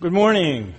Good 0.00 0.12
morning. 0.12 0.74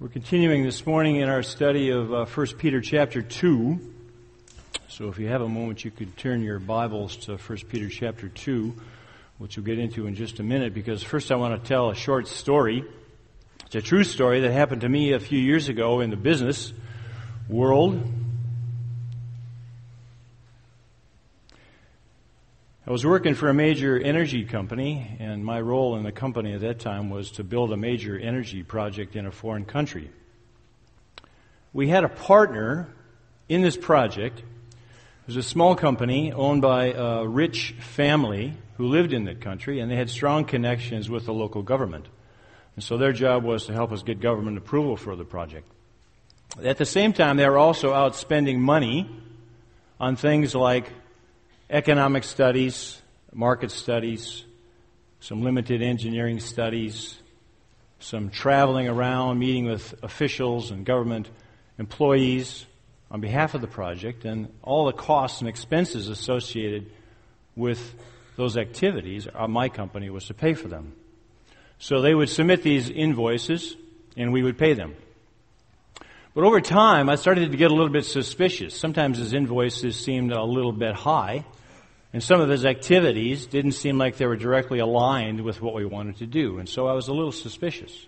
We're 0.00 0.08
continuing 0.08 0.62
this 0.62 0.86
morning 0.86 1.16
in 1.16 1.28
our 1.28 1.42
study 1.42 1.90
of 1.90 2.14
uh, 2.14 2.24
1 2.24 2.46
Peter 2.56 2.80
chapter 2.80 3.20
2. 3.20 3.78
So 4.88 5.08
if 5.08 5.18
you 5.18 5.28
have 5.28 5.42
a 5.42 5.48
moment, 5.50 5.84
you 5.84 5.90
could 5.90 6.16
turn 6.16 6.40
your 6.40 6.58
Bibles 6.58 7.14
to 7.26 7.36
1 7.36 7.58
Peter 7.68 7.90
chapter 7.90 8.30
2, 8.30 8.74
which 9.36 9.58
we'll 9.58 9.66
get 9.66 9.78
into 9.78 10.06
in 10.06 10.14
just 10.14 10.40
a 10.40 10.42
minute, 10.42 10.72
because 10.72 11.02
first 11.02 11.30
I 11.30 11.36
want 11.36 11.62
to 11.62 11.68
tell 11.68 11.90
a 11.90 11.94
short 11.94 12.28
story. 12.28 12.84
It's 13.66 13.74
a 13.74 13.82
true 13.82 14.04
story 14.04 14.40
that 14.40 14.52
happened 14.52 14.80
to 14.80 14.88
me 14.88 15.12
a 15.12 15.20
few 15.20 15.38
years 15.38 15.68
ago 15.68 16.00
in 16.00 16.08
the 16.08 16.16
business 16.16 16.72
world. 17.50 18.02
I 22.88 22.92
was 22.92 23.04
working 23.04 23.34
for 23.34 23.48
a 23.48 23.54
major 23.54 23.98
energy 23.98 24.44
company, 24.44 25.16
and 25.18 25.44
my 25.44 25.60
role 25.60 25.96
in 25.96 26.04
the 26.04 26.12
company 26.12 26.52
at 26.52 26.60
that 26.60 26.78
time 26.78 27.10
was 27.10 27.32
to 27.32 27.42
build 27.42 27.72
a 27.72 27.76
major 27.76 28.16
energy 28.16 28.62
project 28.62 29.16
in 29.16 29.26
a 29.26 29.32
foreign 29.32 29.64
country. 29.64 30.08
We 31.72 31.88
had 31.88 32.04
a 32.04 32.08
partner 32.08 32.86
in 33.48 33.60
this 33.62 33.76
project. 33.76 34.38
It 34.38 35.26
was 35.26 35.36
a 35.36 35.42
small 35.42 35.74
company 35.74 36.32
owned 36.32 36.62
by 36.62 36.92
a 36.92 37.26
rich 37.26 37.74
family 37.80 38.54
who 38.76 38.86
lived 38.86 39.12
in 39.12 39.24
that 39.24 39.40
country, 39.40 39.80
and 39.80 39.90
they 39.90 39.96
had 39.96 40.08
strong 40.08 40.44
connections 40.44 41.10
with 41.10 41.26
the 41.26 41.32
local 41.32 41.62
government. 41.62 42.06
And 42.76 42.84
so 42.84 42.96
their 42.96 43.12
job 43.12 43.42
was 43.42 43.66
to 43.66 43.72
help 43.72 43.90
us 43.90 44.04
get 44.04 44.20
government 44.20 44.58
approval 44.58 44.96
for 44.96 45.16
the 45.16 45.24
project. 45.24 45.66
At 46.62 46.78
the 46.78 46.86
same 46.86 47.12
time, 47.12 47.36
they 47.36 47.48
were 47.48 47.58
also 47.58 47.92
out 47.92 48.14
spending 48.14 48.60
money 48.60 49.10
on 49.98 50.14
things 50.14 50.54
like 50.54 50.92
economic 51.68 52.24
studies, 52.24 53.00
market 53.32 53.70
studies, 53.70 54.44
some 55.20 55.42
limited 55.42 55.82
engineering 55.82 56.40
studies, 56.40 57.18
some 57.98 58.30
traveling 58.30 58.88
around, 58.88 59.38
meeting 59.38 59.66
with 59.66 59.94
officials 60.02 60.70
and 60.70 60.84
government 60.84 61.28
employees 61.78 62.66
on 63.10 63.20
behalf 63.20 63.54
of 63.54 63.60
the 63.60 63.66
project, 63.66 64.24
and 64.24 64.52
all 64.62 64.86
the 64.86 64.92
costs 64.92 65.40
and 65.40 65.48
expenses 65.48 66.08
associated 66.08 66.90
with 67.54 67.94
those 68.36 68.56
activities, 68.56 69.26
uh, 69.34 69.46
my 69.46 69.68
company 69.68 70.10
was 70.10 70.26
to 70.26 70.34
pay 70.34 70.54
for 70.54 70.68
them. 70.68 70.92
So 71.78 72.00
they 72.00 72.14
would 72.14 72.28
submit 72.28 72.62
these 72.62 72.90
invoices, 72.90 73.76
and 74.16 74.32
we 74.32 74.42
would 74.42 74.58
pay 74.58 74.74
them. 74.74 74.94
But 76.34 76.44
over 76.44 76.60
time, 76.60 77.08
I 77.08 77.14
started 77.14 77.50
to 77.50 77.56
get 77.56 77.70
a 77.70 77.74
little 77.74 77.92
bit 77.92 78.04
suspicious. 78.04 78.78
Sometimes 78.78 79.18
his 79.18 79.32
invoices 79.32 79.98
seemed 79.98 80.32
a 80.32 80.42
little 80.42 80.72
bit 80.72 80.94
high, 80.94 81.44
and 82.16 82.22
some 82.22 82.40
of 82.40 82.48
his 82.48 82.64
activities 82.64 83.44
didn't 83.44 83.72
seem 83.72 83.98
like 83.98 84.16
they 84.16 84.24
were 84.24 84.38
directly 84.38 84.78
aligned 84.78 85.42
with 85.42 85.60
what 85.60 85.74
we 85.74 85.84
wanted 85.84 86.16
to 86.16 86.26
do. 86.26 86.58
And 86.58 86.66
so 86.66 86.86
I 86.86 86.94
was 86.94 87.08
a 87.08 87.12
little 87.12 87.30
suspicious. 87.30 88.06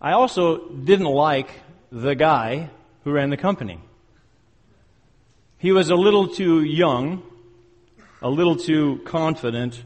I 0.00 0.12
also 0.12 0.68
didn't 0.68 1.08
like 1.08 1.50
the 1.90 2.14
guy 2.14 2.70
who 3.02 3.10
ran 3.10 3.30
the 3.30 3.36
company. 3.36 3.80
He 5.58 5.72
was 5.72 5.90
a 5.90 5.96
little 5.96 6.28
too 6.28 6.62
young, 6.62 7.24
a 8.22 8.30
little 8.30 8.54
too 8.54 9.00
confident, 9.04 9.82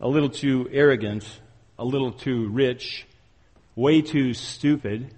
a 0.00 0.08
little 0.08 0.28
too 0.28 0.68
arrogant, 0.72 1.24
a 1.78 1.84
little 1.84 2.10
too 2.10 2.48
rich, 2.48 3.06
way 3.76 4.02
too 4.02 4.34
stupid. 4.34 5.14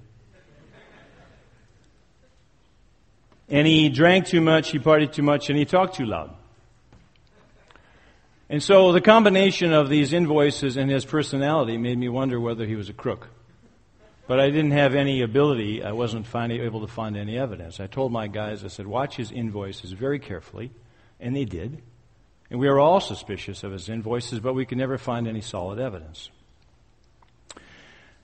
And 3.48 3.66
he 3.66 3.88
drank 3.88 4.26
too 4.26 4.42
much, 4.42 4.70
he 4.70 4.78
partied 4.78 5.14
too 5.14 5.22
much, 5.22 5.48
and 5.48 5.58
he 5.58 5.64
talked 5.64 5.94
too 5.94 6.04
loud. 6.04 6.36
And 8.48 8.62
so 8.62 8.92
the 8.92 9.00
combination 9.00 9.72
of 9.72 9.88
these 9.88 10.12
invoices 10.12 10.76
and 10.76 10.90
his 10.90 11.04
personality 11.04 11.78
made 11.78 11.98
me 11.98 12.08
wonder 12.08 12.38
whether 12.38 12.66
he 12.66 12.76
was 12.76 12.88
a 12.88 12.92
crook. 12.92 13.28
But 14.26 14.40
I 14.40 14.50
didn't 14.50 14.70
have 14.70 14.94
any 14.94 15.22
ability, 15.22 15.82
I 15.82 15.92
wasn't 15.92 16.26
finding, 16.26 16.60
able 16.60 16.80
to 16.80 16.92
find 16.92 17.16
any 17.16 17.38
evidence. 17.38 17.78
I 17.80 17.86
told 17.86 18.10
my 18.12 18.26
guys, 18.26 18.64
I 18.64 18.68
said, 18.68 18.86
watch 18.86 19.16
his 19.16 19.30
invoices 19.30 19.92
very 19.92 20.18
carefully. 20.18 20.72
And 21.20 21.36
they 21.36 21.44
did. 21.44 21.82
And 22.50 22.60
we 22.60 22.68
were 22.68 22.80
all 22.80 23.00
suspicious 23.00 23.64
of 23.64 23.72
his 23.72 23.88
invoices, 23.88 24.40
but 24.40 24.54
we 24.54 24.66
could 24.66 24.78
never 24.78 24.98
find 24.98 25.26
any 25.26 25.40
solid 25.40 25.78
evidence. 25.78 26.30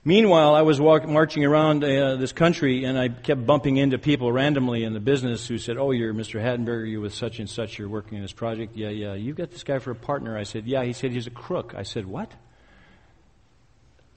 Meanwhile, 0.03 0.55
I 0.55 0.63
was 0.63 0.81
walk, 0.81 1.07
marching 1.07 1.45
around 1.45 1.83
uh, 1.83 2.15
this 2.15 2.31
country 2.31 2.85
and 2.85 2.97
I 2.97 3.09
kept 3.09 3.45
bumping 3.45 3.77
into 3.77 3.99
people 3.99 4.31
randomly 4.31 4.83
in 4.83 4.93
the 4.93 4.99
business 4.99 5.47
who 5.47 5.59
said, 5.59 5.77
Oh, 5.77 5.91
you're 5.91 6.11
Mr. 6.11 6.41
Hattenberger, 6.41 6.89
you're 6.89 7.01
with 7.01 7.13
such 7.13 7.37
and 7.37 7.47
such, 7.47 7.77
you're 7.77 7.87
working 7.87 8.17
in 8.17 8.23
this 8.23 8.33
project. 8.33 8.75
Yeah, 8.75 8.89
yeah. 8.89 9.13
You've 9.13 9.37
got 9.37 9.51
this 9.51 9.63
guy 9.63 9.77
for 9.77 9.91
a 9.91 9.95
partner. 9.95 10.35
I 10.35 10.43
said, 10.43 10.65
Yeah. 10.65 10.83
He 10.83 10.93
said, 10.93 11.11
He's 11.11 11.27
a 11.27 11.31
crook. 11.31 11.75
I 11.77 11.83
said, 11.83 12.07
What? 12.07 12.31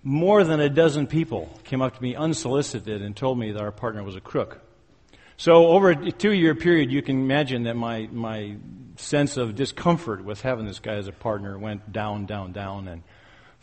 More 0.02 0.42
than 0.42 0.58
a 0.58 0.70
dozen 0.70 1.06
people 1.06 1.50
came 1.64 1.82
up 1.82 1.96
to 1.96 2.02
me 2.02 2.14
unsolicited 2.14 3.02
and 3.02 3.14
told 3.14 3.38
me 3.38 3.52
that 3.52 3.60
our 3.60 3.72
partner 3.72 4.02
was 4.02 4.16
a 4.16 4.20
crook. 4.22 4.62
So 5.36 5.66
over 5.66 5.90
a 5.90 6.12
two 6.12 6.32
year 6.32 6.54
period, 6.54 6.90
you 6.92 7.02
can 7.02 7.20
imagine 7.20 7.64
that 7.64 7.76
my, 7.76 8.08
my 8.10 8.56
sense 8.96 9.36
of 9.36 9.54
discomfort 9.54 10.24
with 10.24 10.40
having 10.40 10.64
this 10.64 10.78
guy 10.78 10.94
as 10.94 11.08
a 11.08 11.12
partner 11.12 11.58
went 11.58 11.92
down, 11.92 12.24
down, 12.24 12.52
down, 12.52 12.88
and 12.88 13.02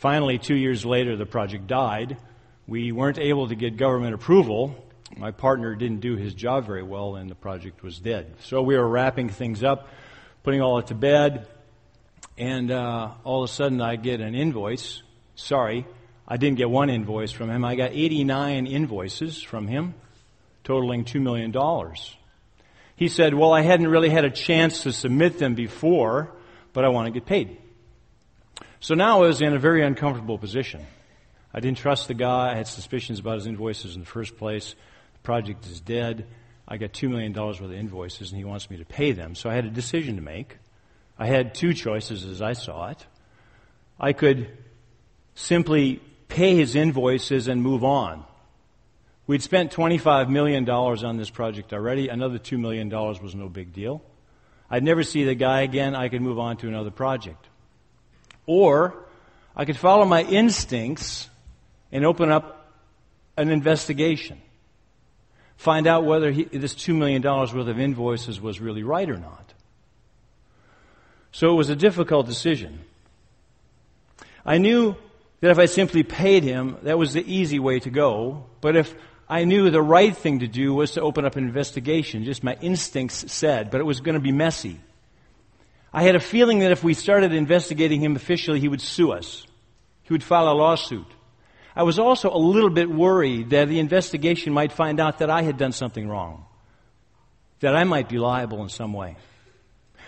Finally, 0.02 0.40
two 0.40 0.56
years 0.56 0.84
later, 0.84 1.16
the 1.16 1.28
project 1.28 1.68
died. 1.68 2.18
We 2.66 2.92
weren't 2.92 3.20
able 3.20 3.50
to 3.50 3.54
get 3.54 3.78
government 3.78 4.16
approval. 4.16 4.76
My 5.16 5.30
partner 5.30 5.76
didn't 5.76 6.00
do 6.00 6.16
his 6.16 6.34
job 6.34 6.66
very 6.66 6.82
well, 6.82 7.18
and 7.18 7.30
the 7.30 7.36
project 7.36 7.84
was 7.84 8.00
dead. 8.00 8.34
So 8.40 8.64
we 8.64 8.76
were 8.76 8.88
wrapping 8.88 9.30
things 9.30 9.64
up, 9.64 9.90
putting 10.42 10.60
all 10.60 10.80
it 10.80 10.88
to 10.88 10.96
bed, 10.96 11.46
and 12.36 12.72
uh, 12.72 13.12
all 13.24 13.44
of 13.44 13.52
a 13.52 13.54
sudden 13.54 13.80
I 13.80 13.96
get 13.96 14.22
an 14.22 14.34
invoice. 14.34 15.04
Sorry, 15.36 15.86
I 16.28 16.38
didn't 16.38 16.58
get 16.58 16.72
one 16.72 16.90
invoice 16.90 17.32
from 17.32 17.52
him. 17.52 17.64
I 17.64 17.76
got 17.76 17.92
89 17.92 18.66
invoices 18.66 19.40
from 19.40 19.68
him, 19.68 19.94
totaling 20.64 21.06
$2 21.06 21.22
million. 21.22 21.54
He 22.96 23.08
said, 23.08 23.36
Well, 23.36 23.54
I 23.54 23.62
hadn't 23.62 23.88
really 23.88 24.10
had 24.10 24.26
a 24.26 24.32
chance 24.32 24.82
to 24.82 24.94
submit 24.94 25.38
them 25.38 25.54
before, 25.54 26.32
but 26.74 26.86
I 26.86 26.90
want 26.90 27.06
to 27.06 27.12
get 27.12 27.28
paid. 27.28 27.61
So 28.84 28.96
now 28.96 29.22
I 29.22 29.28
was 29.28 29.42
in 29.42 29.54
a 29.54 29.60
very 29.60 29.84
uncomfortable 29.84 30.40
position. 30.40 30.84
I 31.54 31.60
didn't 31.60 31.78
trust 31.78 32.08
the 32.08 32.16
guy. 32.16 32.52
I 32.52 32.56
had 32.56 32.66
suspicions 32.66 33.20
about 33.20 33.36
his 33.36 33.46
invoices 33.46 33.94
in 33.94 34.02
the 34.02 34.08
first 34.08 34.38
place. 34.38 34.74
The 35.14 35.20
project 35.20 35.68
is 35.68 35.80
dead. 35.80 36.26
I 36.68 36.78
got 36.78 36.92
$2 36.92 37.08
million 37.08 37.32
worth 37.32 37.62
of 37.62 37.72
invoices 37.72 38.32
and 38.32 38.40
he 38.40 38.44
wants 38.44 38.72
me 38.72 38.78
to 38.78 38.86
pay 38.86 39.12
them. 39.12 39.36
So 39.36 39.52
I 39.52 39.54
had 39.54 39.66
a 39.66 39.70
decision 39.70 40.16
to 40.16 40.24
make. 40.24 40.58
I 41.20 41.28
had 41.28 41.54
two 41.54 41.76
choices 41.76 42.26
as 42.26 42.42
I 42.42 42.54
saw 42.54 42.90
it. 42.90 43.06
I 44.00 44.14
could 44.14 44.50
simply 45.36 46.02
pay 46.28 46.56
his 46.56 46.76
invoices 46.76 47.48
and 47.48 47.62
move 47.62 47.84
on. 47.84 48.26
We'd 49.28 49.44
spent 49.44 49.72
$25 49.72 50.28
million 50.30 50.68
on 50.68 51.18
this 51.18 51.30
project 51.30 51.72
already. 51.72 52.08
Another 52.08 52.40
$2 52.40 52.58
million 52.58 52.90
was 52.90 53.36
no 53.36 53.48
big 53.48 53.74
deal. 53.74 54.02
I'd 54.72 54.84
never 54.84 55.04
see 55.04 55.24
the 55.24 55.36
guy 55.36 55.62
again. 55.62 55.94
I 55.94 56.10
could 56.10 56.24
move 56.24 56.40
on 56.40 56.58
to 56.58 56.68
another 56.68 56.90
project. 56.90 57.48
Or 58.46 58.96
I 59.56 59.66
could 59.66 59.78
follow 59.78 60.06
my 60.06 60.24
instincts 60.24 61.30
and 61.92 62.06
open 62.06 62.32
up 62.32 62.74
an 63.38 63.50
investigation. 63.50 64.42
Find 65.58 65.88
out 65.88 66.06
whether 66.06 66.32
he, 66.32 66.46
this 66.46 66.74
$2 66.74 66.96
million 66.96 67.22
worth 67.22 67.54
of 67.54 67.80
invoices 67.80 68.42
was 68.42 68.60
really 68.60 68.84
right 68.84 69.10
or 69.10 69.18
not. 69.18 69.54
So 71.32 71.52
it 71.52 71.56
was 71.56 71.70
a 71.70 71.76
difficult 71.76 72.26
decision. 72.26 72.80
I 74.46 74.58
knew 74.58 74.96
that 75.40 75.52
if 75.52 75.60
I 75.60 75.66
simply 75.66 76.04
paid 76.04 76.44
him, 76.44 76.78
that 76.84 76.98
was 76.98 77.14
the 77.14 77.24
easy 77.32 77.60
way 77.60 77.80
to 77.80 77.90
go. 77.90 78.46
But 78.60 78.76
if 78.76 78.94
I 79.30 79.44
knew 79.44 79.70
the 79.70 79.82
right 79.82 80.16
thing 80.16 80.40
to 80.40 80.48
do 80.48 80.74
was 80.74 80.92
to 80.92 81.02
open 81.02 81.26
up 81.26 81.36
an 81.36 81.44
investigation, 81.44 82.26
just 82.26 82.44
my 82.44 82.58
instincts 82.62 83.32
said, 83.32 83.72
but 83.72 83.80
it 83.80 83.86
was 83.86 84.02
going 84.02 84.16
to 84.16 84.22
be 84.22 84.32
messy. 84.32 84.80
I 85.94 86.04
had 86.04 86.16
a 86.16 86.20
feeling 86.20 86.60
that 86.60 86.72
if 86.72 86.84
we 86.84 86.94
started 86.94 87.34
investigating 87.34 88.02
him 88.02 88.16
officially, 88.16 88.60
he 88.60 88.68
would 88.68 88.82
sue 88.82 89.12
us. 89.12 89.46
He 90.04 90.14
would 90.14 90.24
file 90.24 90.48
a 90.50 90.54
lawsuit. 90.54 91.08
I 91.76 91.84
was 91.84 92.00
also 92.00 92.30
a 92.34 92.38
little 92.38 92.70
bit 92.70 92.90
worried 92.90 93.52
that 93.52 93.68
the 93.68 93.80
investigation 93.80 94.54
might 94.54 94.72
find 94.72 95.00
out 95.00 95.20
that 95.20 95.30
I 95.30 95.42
had 95.42 95.58
done 95.58 95.72
something 95.72 96.08
wrong, 96.08 96.46
that 97.60 97.76
I 97.76 97.84
might 97.84 98.10
be 98.10 98.18
liable 98.18 98.62
in 98.64 98.70
some 98.70 98.94
way. 98.94 99.18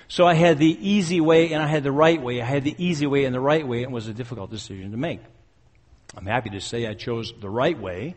So 0.07 0.25
I 0.25 0.34
had 0.34 0.57
the 0.57 0.78
easy 0.90 1.22
way 1.22 1.54
and 1.54 1.62
I 1.62 1.68
had 1.68 1.84
the 1.84 1.92
right 1.92 2.22
way. 2.22 2.42
I 2.42 2.46
had 2.46 2.63
the 2.63 2.75
easy 2.78 3.07
way 3.07 3.25
and 3.25 3.34
the 3.34 3.40
right 3.40 3.66
way, 3.66 3.84
and 3.84 3.92
it 3.92 3.94
was 3.94 4.07
a 4.07 4.13
difficult 4.13 4.52
decision 4.52 4.92
to 4.92 4.98
make. 4.98 5.22
I'm 6.16 6.25
happy 6.25 6.50
to 6.52 6.62
say 6.62 6.86
I 6.86 6.94
chose 6.94 7.34
the 7.40 7.50
right 7.50 7.78
way. 7.78 8.16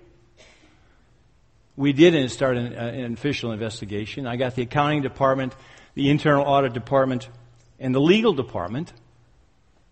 We 1.77 1.93
did 1.93 2.31
start 2.31 2.57
an, 2.57 2.75
uh, 2.75 2.81
an 2.81 3.13
official 3.13 3.53
investigation. 3.53 4.27
I 4.27 4.37
got 4.37 4.55
the 4.55 4.63
accounting 4.63 5.03
department, 5.03 5.55
the 5.95 6.11
internal 6.11 6.45
audit 6.45 6.73
department, 6.73 7.29
and 7.79 7.95
the 7.95 8.01
legal 8.01 8.33
department. 8.33 8.93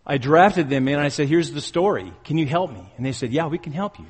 I 0.06 0.18
drafted 0.18 0.68
them 0.68 0.86
in 0.88 0.94
and 0.94 1.02
I 1.02 1.08
said, 1.08 1.28
here's 1.28 1.52
the 1.52 1.60
story. 1.60 2.12
Can 2.24 2.36
you 2.36 2.46
help 2.46 2.70
me? 2.70 2.92
And 2.96 3.06
they 3.06 3.12
said, 3.12 3.32
yeah, 3.32 3.46
we 3.46 3.58
can 3.58 3.72
help 3.72 3.98
you. 3.98 4.06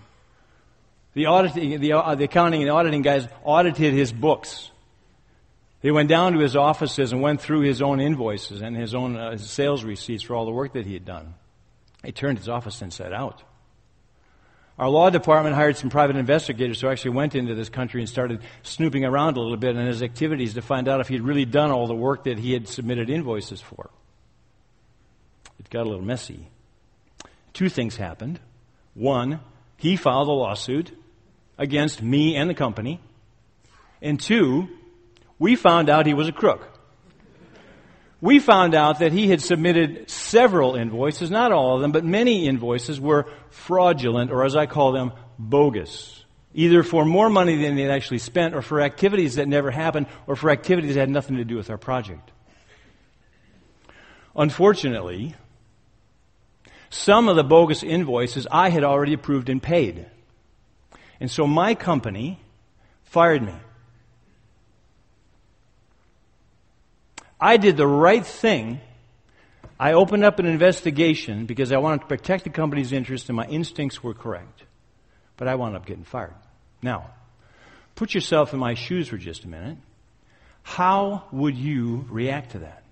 The 1.15 1.27
auditing, 1.27 1.81
the, 1.81 1.93
uh, 1.93 2.15
the 2.17 2.25
accounting 2.25 2.63
and 2.63 2.71
auditing 2.71 3.03
guys 3.03 3.29
audited 3.45 3.95
his 3.95 4.13
books. 4.13 4.71
They 5.83 5.93
went 5.93 6.09
down 6.09 6.33
to 6.33 6.41
his 6.41 6.57
offices 6.57 7.13
and 7.13 7.23
went 7.23 7.41
through 7.41 7.61
his 7.61 7.83
own 7.83 8.01
invoices 8.01 8.63
and 8.63 8.77
his 8.77 8.95
own 8.95 9.17
uh, 9.17 9.37
sales 9.37 9.85
receipts 9.85 10.25
for 10.25 10.35
all 10.35 10.47
the 10.47 10.51
work 10.51 10.73
that 10.73 10.87
he 10.87 10.95
had 10.95 11.05
done. 11.05 11.35
He 12.03 12.11
turned 12.11 12.39
his 12.39 12.49
office 12.49 12.81
and 12.81 12.91
inside 12.91 13.13
out. 13.13 13.43
Our 14.79 14.89
law 14.89 15.09
department 15.09 15.55
hired 15.55 15.77
some 15.77 15.89
private 15.89 16.17
investigators 16.17 16.81
who 16.81 16.89
actually 16.89 17.13
went 17.13 17.37
into 17.37 17.55
this 17.55 17.69
country 17.69 18.01
and 18.01 18.09
started 18.09 18.41
snooping 18.65 19.05
around 19.05 19.37
a 19.37 19.41
little 19.41 19.57
bit 19.57 19.77
in 19.77 19.87
his 19.87 20.03
activities 20.03 20.55
to 20.55 20.63
find 20.63 20.89
out 20.89 21.01
if 21.01 21.07
he'd 21.07 21.23
really 21.23 21.45
done 21.45 21.71
all 21.71 21.87
the 21.87 21.95
work 21.95 22.25
that 22.25 22.39
he 22.39 22.53
had 22.53 22.67
submitted 22.67 23.09
invoices 23.09 23.61
for. 23.61 23.91
It 25.61 25.71
got 25.71 25.87
a 25.87 25.89
little 25.89 26.05
messy. 26.05 26.49
Two 27.53 27.69
things 27.69 27.97
happened. 27.97 28.41
One, 28.95 29.41
he 29.77 29.95
filed 29.95 30.27
a 30.27 30.33
lawsuit 30.33 30.91
against 31.57 32.03
me 32.03 32.35
and 32.35 32.51
the 32.51 32.55
company. 32.55 33.01
And 34.03 34.19
two, 34.19 34.69
we 35.39 35.55
found 35.55 35.89
out 35.89 36.07
he 36.07 36.15
was 36.15 36.29
a 36.29 36.33
crook. 36.33 36.74
We 38.25 38.39
found 38.39 38.75
out 38.75 39.01
that 39.01 39.13
he 39.13 39.29
had 39.29 39.43
submitted 39.43 40.09
several 40.09 40.77
invoices, 40.77 41.31
not 41.31 41.53
all 41.53 41.75
of 41.75 41.83
them, 41.83 41.93
but 41.93 42.07
many 42.07 42.47
invoices 42.47 42.99
were 42.99 43.27
fraudulent, 43.51 44.31
or 44.31 44.47
as 44.47 44.57
I 44.57 44.65
call 44.65 44.93
them, 44.93 45.13
bogus. 45.39 46.25
Either 46.55 46.83
for 46.83 47.05
more 47.05 47.29
money 47.29 47.61
than 47.61 47.77
they'd 47.77 47.91
actually 47.91 48.21
spent, 48.21 48.55
or 48.55 48.63
for 48.63 48.81
activities 48.81 49.35
that 49.35 49.47
never 49.47 49.71
happened, 49.71 50.07
or 50.27 50.37
for 50.37 50.49
activities 50.49 50.95
that 50.95 51.01
had 51.01 51.11
nothing 51.11 51.37
to 51.37 51.45
do 51.45 51.57
with 51.57 51.69
our 51.69 51.77
project. 51.77 52.31
Unfortunately, 54.35 55.35
some 56.89 57.29
of 57.29 57.37
the 57.37 57.45
bogus 57.45 57.83
invoices 57.83 58.47
I 58.51 58.71
had 58.71 58.85
already 58.85 59.13
approved 59.13 59.51
and 59.51 59.63
paid. 59.63 60.07
And 61.21 61.31
so 61.31 61.47
my 61.47 61.75
company 61.75 62.41
fired 63.03 63.43
me. 63.43 63.53
I 67.45 67.59
did 67.59 67.77
the 67.77 67.87
right 67.87 68.25
thing. 68.25 68.81
I 69.79 69.93
opened 69.93 70.25
up 70.25 70.39
an 70.39 70.47
investigation 70.47 71.45
because 71.45 71.73
I 71.73 71.77
wanted 71.77 72.01
to 72.01 72.07
protect 72.07 72.45
the 72.45 72.51
company's 72.51 72.91
interest 72.91 73.29
and 73.29 73.37
my 73.37 73.45
instincts 73.45 74.03
were 74.03 74.15
correct. 74.15 74.63
But 75.37 75.47
I 75.47 75.55
wound 75.57 75.77
up 75.77 75.85
getting 75.85 76.05
fired. 76.05 76.33
Now, 76.81 77.11
put 77.97 78.15
yourself 78.15 78.55
in 78.55 78.61
my 78.61 78.73
shoes 78.73 79.09
for 79.09 79.19
just 79.19 79.45
a 79.45 79.49
minute. 79.49 79.77
How 80.63 81.25
would 81.33 81.55
you 81.55 82.07
react 82.09 82.53
to 82.53 82.61
that? 82.61 82.83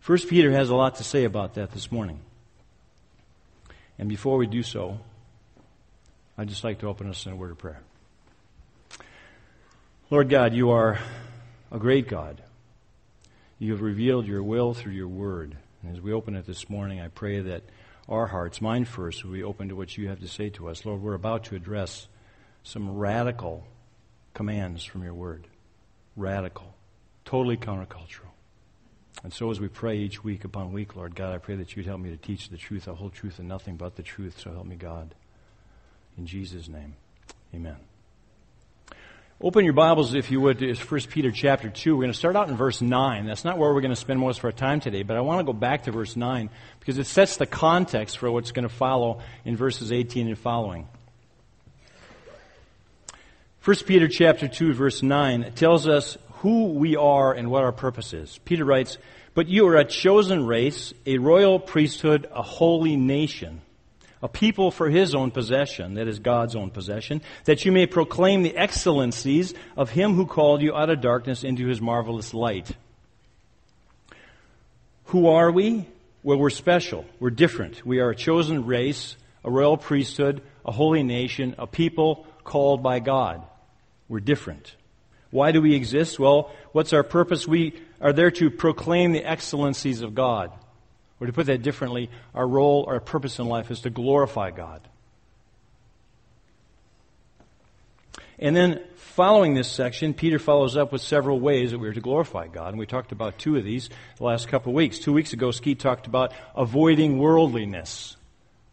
First 0.00 0.28
Peter 0.28 0.52
has 0.52 0.68
a 0.68 0.76
lot 0.76 0.96
to 0.96 1.04
say 1.04 1.24
about 1.24 1.54
that 1.54 1.70
this 1.70 1.90
morning. 1.90 2.20
And 3.98 4.06
before 4.06 4.36
we 4.36 4.46
do 4.46 4.62
so, 4.62 5.00
I'd 6.36 6.48
just 6.48 6.62
like 6.62 6.80
to 6.80 6.88
open 6.88 7.08
us 7.08 7.24
in 7.24 7.32
a 7.32 7.36
word 7.36 7.52
of 7.52 7.58
prayer. 7.58 7.80
Lord 10.08 10.28
God, 10.28 10.54
you 10.54 10.70
are 10.70 11.00
a 11.72 11.80
great 11.80 12.06
God. 12.06 12.40
You 13.58 13.72
have 13.72 13.82
revealed 13.82 14.24
your 14.24 14.42
will 14.42 14.72
through 14.72 14.92
your 14.92 15.08
word. 15.08 15.56
And 15.82 15.96
as 15.96 16.00
we 16.00 16.12
open 16.12 16.36
it 16.36 16.46
this 16.46 16.70
morning, 16.70 17.00
I 17.00 17.08
pray 17.08 17.40
that 17.40 17.64
our 18.08 18.28
hearts, 18.28 18.60
mine 18.60 18.84
first, 18.84 19.24
will 19.24 19.32
be 19.32 19.42
open 19.42 19.68
to 19.68 19.74
what 19.74 19.98
you 19.98 20.08
have 20.08 20.20
to 20.20 20.28
say 20.28 20.48
to 20.50 20.68
us. 20.68 20.84
Lord, 20.84 21.02
we're 21.02 21.14
about 21.14 21.42
to 21.46 21.56
address 21.56 22.06
some 22.62 22.96
radical 22.96 23.66
commands 24.32 24.84
from 24.84 25.02
your 25.02 25.14
word. 25.14 25.48
Radical. 26.14 26.72
Totally 27.24 27.56
countercultural. 27.56 28.30
And 29.24 29.32
so 29.32 29.50
as 29.50 29.58
we 29.58 29.66
pray 29.66 29.98
each 29.98 30.22
week 30.22 30.44
upon 30.44 30.72
week, 30.72 30.94
Lord 30.94 31.16
God, 31.16 31.34
I 31.34 31.38
pray 31.38 31.56
that 31.56 31.74
you'd 31.74 31.86
help 31.86 32.00
me 32.00 32.10
to 32.10 32.16
teach 32.16 32.48
the 32.48 32.56
truth, 32.56 32.84
the 32.84 32.94
whole 32.94 33.10
truth, 33.10 33.40
and 33.40 33.48
nothing 33.48 33.76
but 33.76 33.96
the 33.96 34.04
truth. 34.04 34.38
So 34.38 34.52
help 34.52 34.66
me, 34.66 34.76
God. 34.76 35.16
In 36.16 36.26
Jesus' 36.26 36.68
name, 36.68 36.94
amen. 37.52 37.78
Open 39.38 39.66
your 39.66 39.74
Bibles, 39.74 40.14
if 40.14 40.30
you 40.30 40.40
would, 40.40 40.60
to 40.60 40.74
1 40.74 41.00
Peter 41.10 41.30
chapter 41.30 41.68
2. 41.68 41.94
We're 41.94 42.00
going 42.00 42.12
to 42.12 42.18
start 42.18 42.36
out 42.36 42.48
in 42.48 42.56
verse 42.56 42.80
9. 42.80 43.26
That's 43.26 43.44
not 43.44 43.58
where 43.58 43.70
we're 43.74 43.82
going 43.82 43.90
to 43.90 43.96
spend 44.00 44.18
most 44.18 44.38
of 44.38 44.46
our 44.46 44.52
time 44.52 44.80
today, 44.80 45.02
but 45.02 45.14
I 45.14 45.20
want 45.20 45.40
to 45.40 45.44
go 45.44 45.52
back 45.52 45.82
to 45.82 45.92
verse 45.92 46.16
9 46.16 46.48
because 46.80 46.96
it 46.96 47.04
sets 47.04 47.36
the 47.36 47.44
context 47.44 48.16
for 48.16 48.30
what's 48.32 48.52
going 48.52 48.66
to 48.66 48.74
follow 48.74 49.20
in 49.44 49.54
verses 49.54 49.92
18 49.92 50.28
and 50.28 50.38
following. 50.38 50.88
1 53.62 53.76
Peter 53.86 54.08
chapter 54.08 54.48
2 54.48 54.72
verse 54.72 55.02
9 55.02 55.52
tells 55.54 55.86
us 55.86 56.16
who 56.36 56.68
we 56.68 56.96
are 56.96 57.34
and 57.34 57.50
what 57.50 57.62
our 57.62 57.72
purpose 57.72 58.14
is. 58.14 58.38
Peter 58.46 58.64
writes, 58.64 58.96
But 59.34 59.48
you 59.48 59.68
are 59.68 59.76
a 59.76 59.84
chosen 59.84 60.46
race, 60.46 60.94
a 61.04 61.18
royal 61.18 61.60
priesthood, 61.60 62.26
a 62.32 62.40
holy 62.40 62.96
nation, 62.96 63.60
a 64.22 64.28
people 64.28 64.70
for 64.70 64.88
his 64.88 65.14
own 65.14 65.30
possession, 65.30 65.94
that 65.94 66.08
is 66.08 66.18
God's 66.18 66.56
own 66.56 66.70
possession, 66.70 67.22
that 67.44 67.64
you 67.64 67.72
may 67.72 67.86
proclaim 67.86 68.42
the 68.42 68.56
excellencies 68.56 69.54
of 69.76 69.90
him 69.90 70.14
who 70.14 70.26
called 70.26 70.62
you 70.62 70.74
out 70.74 70.90
of 70.90 71.00
darkness 71.00 71.44
into 71.44 71.66
his 71.66 71.80
marvelous 71.80 72.32
light. 72.32 72.70
Who 75.06 75.28
are 75.28 75.50
we? 75.50 75.86
Well, 76.22 76.38
we're 76.38 76.50
special. 76.50 77.04
We're 77.20 77.30
different. 77.30 77.86
We 77.86 78.00
are 78.00 78.10
a 78.10 78.16
chosen 78.16 78.66
race, 78.66 79.16
a 79.44 79.50
royal 79.50 79.76
priesthood, 79.76 80.42
a 80.64 80.72
holy 80.72 81.04
nation, 81.04 81.54
a 81.58 81.66
people 81.66 82.26
called 82.42 82.82
by 82.82 82.98
God. 82.98 83.44
We're 84.08 84.20
different. 84.20 84.74
Why 85.30 85.52
do 85.52 85.60
we 85.60 85.74
exist? 85.74 86.18
Well, 86.18 86.50
what's 86.72 86.92
our 86.92 87.02
purpose? 87.02 87.46
We 87.46 87.74
are 88.00 88.12
there 88.12 88.30
to 88.32 88.50
proclaim 88.50 89.12
the 89.12 89.24
excellencies 89.24 90.02
of 90.02 90.14
God. 90.14 90.52
Or 91.20 91.26
to 91.26 91.32
put 91.32 91.46
that 91.46 91.62
differently, 91.62 92.10
our 92.34 92.46
role, 92.46 92.84
our 92.88 93.00
purpose 93.00 93.38
in 93.38 93.46
life 93.46 93.70
is 93.70 93.80
to 93.82 93.90
glorify 93.90 94.50
God. 94.50 94.86
And 98.38 98.54
then, 98.54 98.82
following 98.96 99.54
this 99.54 99.70
section, 99.70 100.12
Peter 100.12 100.38
follows 100.38 100.76
up 100.76 100.92
with 100.92 101.00
several 101.00 101.40
ways 101.40 101.70
that 101.70 101.78
we 101.78 101.88
are 101.88 101.94
to 101.94 102.02
glorify 102.02 102.48
God. 102.48 102.68
And 102.68 102.78
we 102.78 102.84
talked 102.84 103.12
about 103.12 103.38
two 103.38 103.56
of 103.56 103.64
these 103.64 103.88
the 104.18 104.24
last 104.24 104.48
couple 104.48 104.72
of 104.72 104.76
weeks. 104.76 104.98
Two 104.98 105.14
weeks 105.14 105.32
ago, 105.32 105.50
Ski 105.52 105.74
talked 105.74 106.06
about 106.06 106.34
avoiding 106.54 107.16
worldliness, 107.16 108.16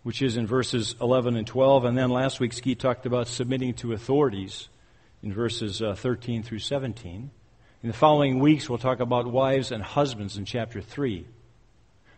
which 0.03 0.21
is 0.21 0.35
in 0.35 0.47
verses 0.47 0.95
11 0.99 1.37
and 1.37 1.47
12. 1.47 1.85
And 1.85 1.97
then 1.97 2.09
last 2.09 2.41
week, 2.41 2.51
Ski 2.51 2.75
talked 2.75 3.05
about 3.05 3.29
submitting 3.29 3.73
to 3.75 3.93
authorities 3.93 4.67
in 5.21 5.33
verses 5.33 5.81
uh, 5.81 5.95
13 5.95 6.43
through 6.43 6.59
17. 6.59 7.31
In 7.83 7.87
the 7.87 7.93
following 7.93 8.39
weeks, 8.39 8.69
we'll 8.69 8.79
talk 8.79 8.99
about 8.99 9.27
wives 9.27 9.71
and 9.71 9.81
husbands 9.81 10.35
in 10.35 10.43
chapter 10.43 10.81
3. 10.81 11.25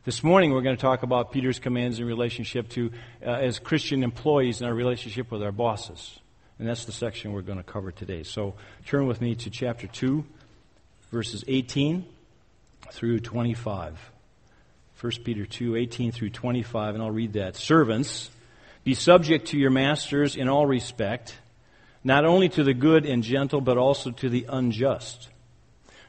This 0.06 0.24
morning, 0.24 0.54
we're 0.54 0.62
going 0.62 0.76
to 0.76 0.82
talk 0.82 1.02
about 1.02 1.32
Peter's 1.32 1.58
commands 1.58 2.00
in 2.00 2.06
relationship 2.06 2.70
to, 2.70 2.92
uh, 3.26 3.32
as 3.32 3.58
Christian 3.58 4.04
employees 4.04 4.62
in 4.62 4.68
our 4.68 4.74
relationship 4.74 5.32
with 5.32 5.42
our 5.42 5.52
bosses. 5.52 6.20
And 6.60 6.70
that's 6.70 6.86
the 6.86 6.92
section 6.92 7.34
we're 7.34 7.42
going 7.42 7.58
to 7.58 7.64
cover 7.64 7.92
today. 7.92 8.22
So 8.22 8.54
turn 8.86 9.08
with 9.08 9.20
me 9.20 9.34
to 9.34 9.50
chapter 9.50 9.88
2, 9.88 10.24
verses 11.12 11.44
18 11.48 12.06
through 12.92 13.22
25. 13.22 14.12
1 15.02 15.12
Peter 15.24 15.48
2, 15.48 15.76
18 15.76 16.12
through 16.12 16.30
25, 16.30 16.94
and 16.94 17.04
I'll 17.04 17.10
read 17.10 17.34
that. 17.34 17.56
Servants, 17.56 18.30
be 18.84 18.94
subject 18.94 19.48
to 19.48 19.58
your 19.58 19.72
masters 19.72 20.36
in 20.36 20.50
all 20.50 20.68
respect 20.68 21.36
not 22.04 22.26
only 22.26 22.48
to 22.50 22.64
the 22.64 22.76
good 22.76 23.08
and 23.08 23.24
gentle, 23.24 23.60
but 23.60 23.80
also 23.80 24.12
to 24.12 24.30
the 24.30 24.46
unjust. 24.50 25.30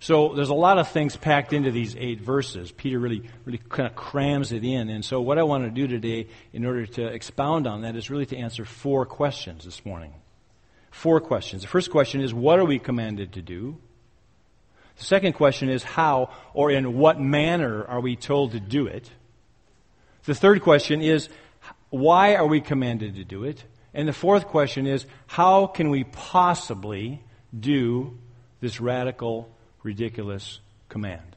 So 0.00 0.34
there's 0.34 0.50
a 0.50 0.54
lot 0.54 0.78
of 0.78 0.88
things 0.88 1.16
packed 1.16 1.52
into 1.52 1.70
these 1.70 1.96
eight 1.96 2.20
verses. 2.20 2.70
Peter 2.70 2.98
really, 2.98 3.22
really 3.44 3.58
kind 3.70 3.88
of 3.88 3.96
crams 3.96 4.52
it 4.52 4.62
in. 4.62 4.90
And 4.90 5.04
so 5.04 5.20
what 5.20 5.38
I 5.38 5.42
want 5.44 5.64
to 5.64 5.70
do 5.70 5.86
today 5.86 6.28
in 6.52 6.66
order 6.66 6.84
to 6.84 7.06
expound 7.06 7.66
on 7.66 7.82
that 7.82 7.96
is 7.96 8.10
really 8.10 8.26
to 8.26 8.36
answer 8.36 8.64
four 8.64 9.06
questions 9.06 9.64
this 9.64 9.84
morning. 9.86 10.12
Four 10.90 11.20
questions. 11.20 11.62
The 11.62 11.68
first 11.68 11.90
question 11.90 12.20
is, 12.20 12.34
what 12.34 12.58
are 12.58 12.64
we 12.64 12.78
commanded 12.78 13.32
to 13.32 13.42
do? 13.42 13.78
The 14.98 15.04
second 15.04 15.32
question 15.32 15.68
is 15.68 15.82
how 15.82 16.30
or 16.52 16.70
in 16.70 16.98
what 16.98 17.20
manner 17.20 17.84
are 17.84 18.00
we 18.00 18.14
told 18.14 18.52
to 18.52 18.60
do 18.60 18.86
it? 18.86 19.10
The 20.24 20.34
third 20.34 20.62
question 20.62 21.00
is 21.00 21.28
why 21.90 22.36
are 22.36 22.46
we 22.46 22.60
commanded 22.60 23.16
to 23.16 23.24
do 23.24 23.44
it? 23.44 23.64
And 23.92 24.08
the 24.08 24.12
fourth 24.12 24.46
question 24.46 24.86
is 24.86 25.06
how 25.26 25.66
can 25.66 25.90
we 25.90 26.04
possibly 26.04 27.22
do 27.58 28.18
this 28.60 28.80
radical, 28.80 29.48
ridiculous 29.84 30.58
command? 30.88 31.36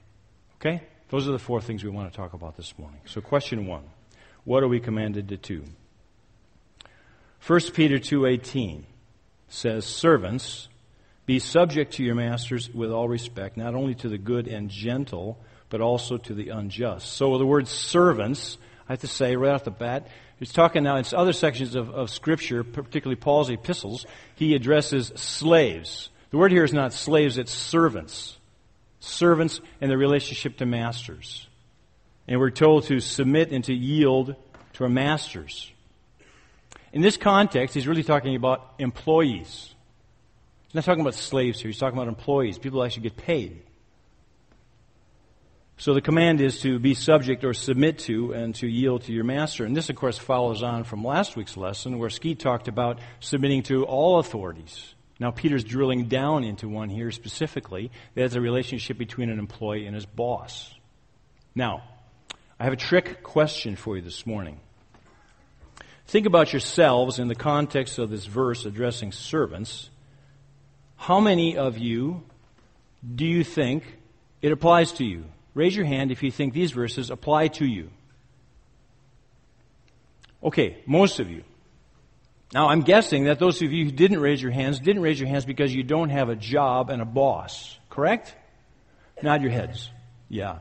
Okay? 0.60 0.82
Those 1.10 1.27
are 1.27 1.32
the 1.32 1.39
four 1.39 1.62
things 1.62 1.84
we 1.84 1.92
want 1.92 2.12
to 2.12 2.18
talk 2.18 2.34
about 2.34 2.58
this 2.58 2.74
morning. 2.80 3.00
So, 3.06 3.22
question 3.22 3.68
one 3.68 3.84
What 4.44 4.63
are 4.63 4.68
we 4.68 4.80
commanded 4.80 5.30
to 5.30 5.38
do? 5.38 5.63
1 7.46 7.62
Peter 7.74 7.98
2.18 7.98 8.84
says, 9.48 9.86
Servants, 9.86 10.68
be 11.25 11.39
subject 11.39 11.94
to 11.94 12.04
your 12.04 12.16
masters 12.16 12.70
with 12.70 12.92
all 12.92 13.08
respect, 13.08 13.58
not 13.58 13.75
only 13.75 13.96
to 13.96 14.10
the 14.10 14.18
good 14.18 14.48
and 14.48 14.70
gentle, 14.70 15.38
but 15.70 15.82
also 15.82 16.18
to 16.18 16.34
the 16.34 16.50
unjust. 16.50 17.13
So 17.13 17.38
the 17.38 17.46
word 17.46 17.68
servants, 17.68 18.58
I 18.88 18.94
have 18.94 19.01
to 19.01 19.08
say 19.08 19.36
right 19.36 19.54
off 19.54 19.63
the 19.63 19.72
bat, 19.72 20.08
he's 20.39 20.54
talking 20.54 20.84
now 20.84 20.96
in 20.96 21.06
other 21.13 21.34
sections 21.34 21.75
of, 21.75 21.89
of 21.89 22.10
Scripture, 22.10 22.63
particularly 22.63 23.18
Paul's 23.18 23.50
epistles, 23.50 24.06
he 24.36 24.56
addresses 24.56 25.12
slaves. 25.16 26.10
The 26.32 26.38
word 26.38 26.51
here 26.51 26.63
is 26.63 26.74
not 26.74 26.94
slaves, 26.94 27.38
it's 27.38 27.54
servants. 27.54 28.37
Servants 29.08 29.62
and 29.82 29.90
their 29.90 29.98
relationship 29.98 30.58
to 30.58 30.66
masters. 30.66 31.48
And 32.28 32.40
we're 32.40 32.52
told 32.52 32.86
to 32.86 33.00
submit 33.00 33.52
and 33.52 33.64
to 33.66 33.74
yield 33.74 34.36
to 34.74 34.84
our 34.84 34.90
masters. 34.90 35.72
In 36.94 37.02
this 37.02 37.18
context, 37.18 37.74
he's 37.74 37.88
really 37.88 38.04
talking 38.04 38.36
about 38.36 38.74
employees. 38.80 39.74
He's 40.68 40.76
not 40.76 40.84
talking 40.84 41.02
about 41.02 41.16
slaves 41.16 41.60
here. 41.60 41.70
He's 41.70 41.80
talking 41.80 41.98
about 41.98 42.08
employees, 42.08 42.58
people 42.58 42.84
actually 42.84 43.04
get 43.04 43.18
paid. 43.18 43.62
So 45.80 45.94
the 45.94 46.02
command 46.02 46.42
is 46.42 46.62
to 46.62 46.80
be 46.80 46.96
subject 46.96 47.44
or 47.44 47.54
submit 47.54 48.00
to 48.00 48.34
and 48.34 48.56
to 48.56 48.68
yield 48.68 49.04
to 49.04 49.14
your 49.14 49.24
master. 49.24 49.64
And 49.64 49.78
this, 49.78 49.92
of 49.92 49.96
course, 49.96 50.18
follows 50.18 50.64
on 50.64 50.86
from 50.86 51.04
last 51.06 51.36
week's 51.36 51.56
lesson 51.56 52.00
where 52.00 52.10
Ski 52.10 52.34
talked 52.34 52.68
about 52.68 52.98
submitting 53.20 53.62
to 53.64 53.86
all 53.86 54.18
authorities. 54.18 54.96
Now, 55.19 55.31
Peter's 55.31 55.63
drilling 55.63 56.05
down 56.05 56.43
into 56.43 56.69
one 56.69 56.89
here 56.89 57.12
specifically. 57.12 57.91
That's 58.13 58.36
a 58.36 58.41
relationship 58.41 58.97
between 58.97 59.29
an 59.29 59.39
employee 59.39 59.86
and 59.86 59.95
his 59.95 60.05
boss. 60.05 60.74
Now, 61.55 61.83
I 62.59 62.65
have 62.65 62.74
a 62.74 62.77
trick 62.77 63.24
question 63.24 63.75
for 63.75 63.95
you 63.95 64.01
this 64.01 64.25
morning. 64.25 64.59
Think 66.05 66.25
about 66.25 66.53
yourselves 66.53 67.19
in 67.19 67.27
the 67.27 67.36
context 67.36 68.00
of 68.00 68.09
this 68.09 68.25
verse 68.25 68.65
addressing 68.65 69.12
servants. 69.12 69.89
How 70.95 71.19
many 71.19 71.57
of 71.57 71.77
you 71.77 72.24
do 73.15 73.25
you 73.25 73.43
think 73.43 73.83
it 74.41 74.51
applies 74.51 74.91
to 74.93 75.05
you? 75.05 75.25
Raise 75.53 75.75
your 75.75 75.86
hand 75.86 76.12
if 76.12 76.24
you 76.24 76.31
think 76.31 76.53
these 76.53 76.71
verses 76.71 77.09
apply 77.09 77.47
to 77.50 77.65
you. 77.65 77.89
Okay, 80.43 80.77
most 80.86 81.19
of 81.19 81.29
you. 81.29 81.43
Now, 82.54 82.70
I'm 82.70 82.82
guessing 82.82 83.25
that 83.25 83.39
those 83.39 83.62
of 83.62 83.74
you 83.74 83.86
who 83.86 83.92
didn't 83.92 84.20
raise 84.20 84.42
your 84.42 84.51
hands 84.51 84.80
didn't 84.80 85.01
raise 85.01 85.20
your 85.20 85.27
hands 85.27 85.46
because 85.46 85.74
you 85.75 85.84
don't 85.84 86.10
have 86.10 86.30
a 86.30 86.36
job 86.36 86.89
and 86.89 87.01
a 87.01 87.06
boss, 87.06 87.77
correct? 87.89 88.36
Nod 89.22 89.42
your 89.42 89.51
heads. 89.51 89.89
Yeah. 90.30 90.60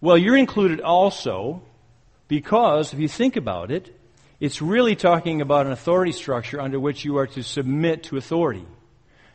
Well, 0.00 0.16
you're 0.16 0.36
included 0.36 0.80
also 0.80 1.62
because, 2.28 2.92
if 2.92 3.00
you 3.00 3.08
think 3.08 3.36
about 3.36 3.70
it, 3.70 3.98
it's 4.38 4.62
really 4.62 4.96
talking 4.96 5.40
about 5.40 5.66
an 5.66 5.72
authority 5.72 6.12
structure 6.12 6.60
under 6.60 6.78
which 6.78 7.04
you 7.04 7.16
are 7.18 7.26
to 7.28 7.42
submit 7.42 8.04
to 8.04 8.16
authority. 8.16 8.66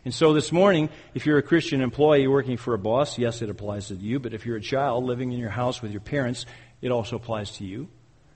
And 0.05 0.13
so 0.13 0.34
this 0.34 0.51
morning, 0.51 0.89
if 1.13 1.25
you're 1.25 1.38
a 1.38 1.43
Christian 1.43 1.81
employee 1.81 2.27
working 2.27 2.55
for 2.55 2.74
a 2.74 2.77
boss, 2.77 3.17
yes, 3.17 3.41
it 3.41 3.50
applies 3.50 3.89
to 3.89 3.96
you. 3.96 4.19
But 4.19 4.34
if 4.34 4.46
you're 4.46 4.57
a 4.57 4.62
child 4.62 5.03
living 5.03 5.34
in 5.34 5.39
your 5.39 5.50
house 5.50 5.81
with 5.81 5.91
your 5.91 6.01
parents, 6.01 6.46
it 6.81 6.91
also 6.91 7.17
applies 7.17 7.51
to 7.57 7.65
you. 7.65 7.89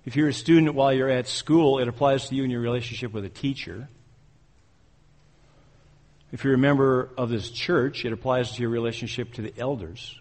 If 0.06 0.16
you're 0.16 0.30
a 0.30 0.34
student 0.34 0.74
while 0.74 0.94
you're 0.94 1.10
at 1.10 1.28
school, 1.28 1.80
it 1.80 1.88
applies 1.88 2.30
to 2.30 2.36
you 2.36 2.44
in 2.44 2.50
your 2.50 2.62
relationship 2.62 3.14
with 3.14 3.24
a 3.24 3.30
teacher. 3.30 3.88
If 6.32 6.44
you're 6.44 6.54
a 6.54 6.58
member 6.58 7.10
of 7.18 7.30
this 7.30 7.52
church, 7.52 8.06
it 8.06 8.14
applies 8.14 8.54
to 8.54 8.62
your 8.62 8.72
relationship 8.72 9.34
to 9.34 9.42
the 9.42 9.54
elders. 9.58 10.20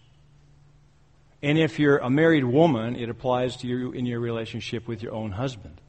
And 1.43 1.57
if 1.57 1.79
you're 1.79 1.99
a 1.99 2.11
married 2.11 2.45
woman, 2.45 2.97
it 2.97 3.09
applies 3.09 3.57
to 3.59 3.67
you 3.67 3.93
in 3.93 4.05
your 4.05 4.21
relationship 4.21 4.87
with 4.87 5.03
your 5.03 5.15
own 5.15 5.31
husband. 5.31 5.81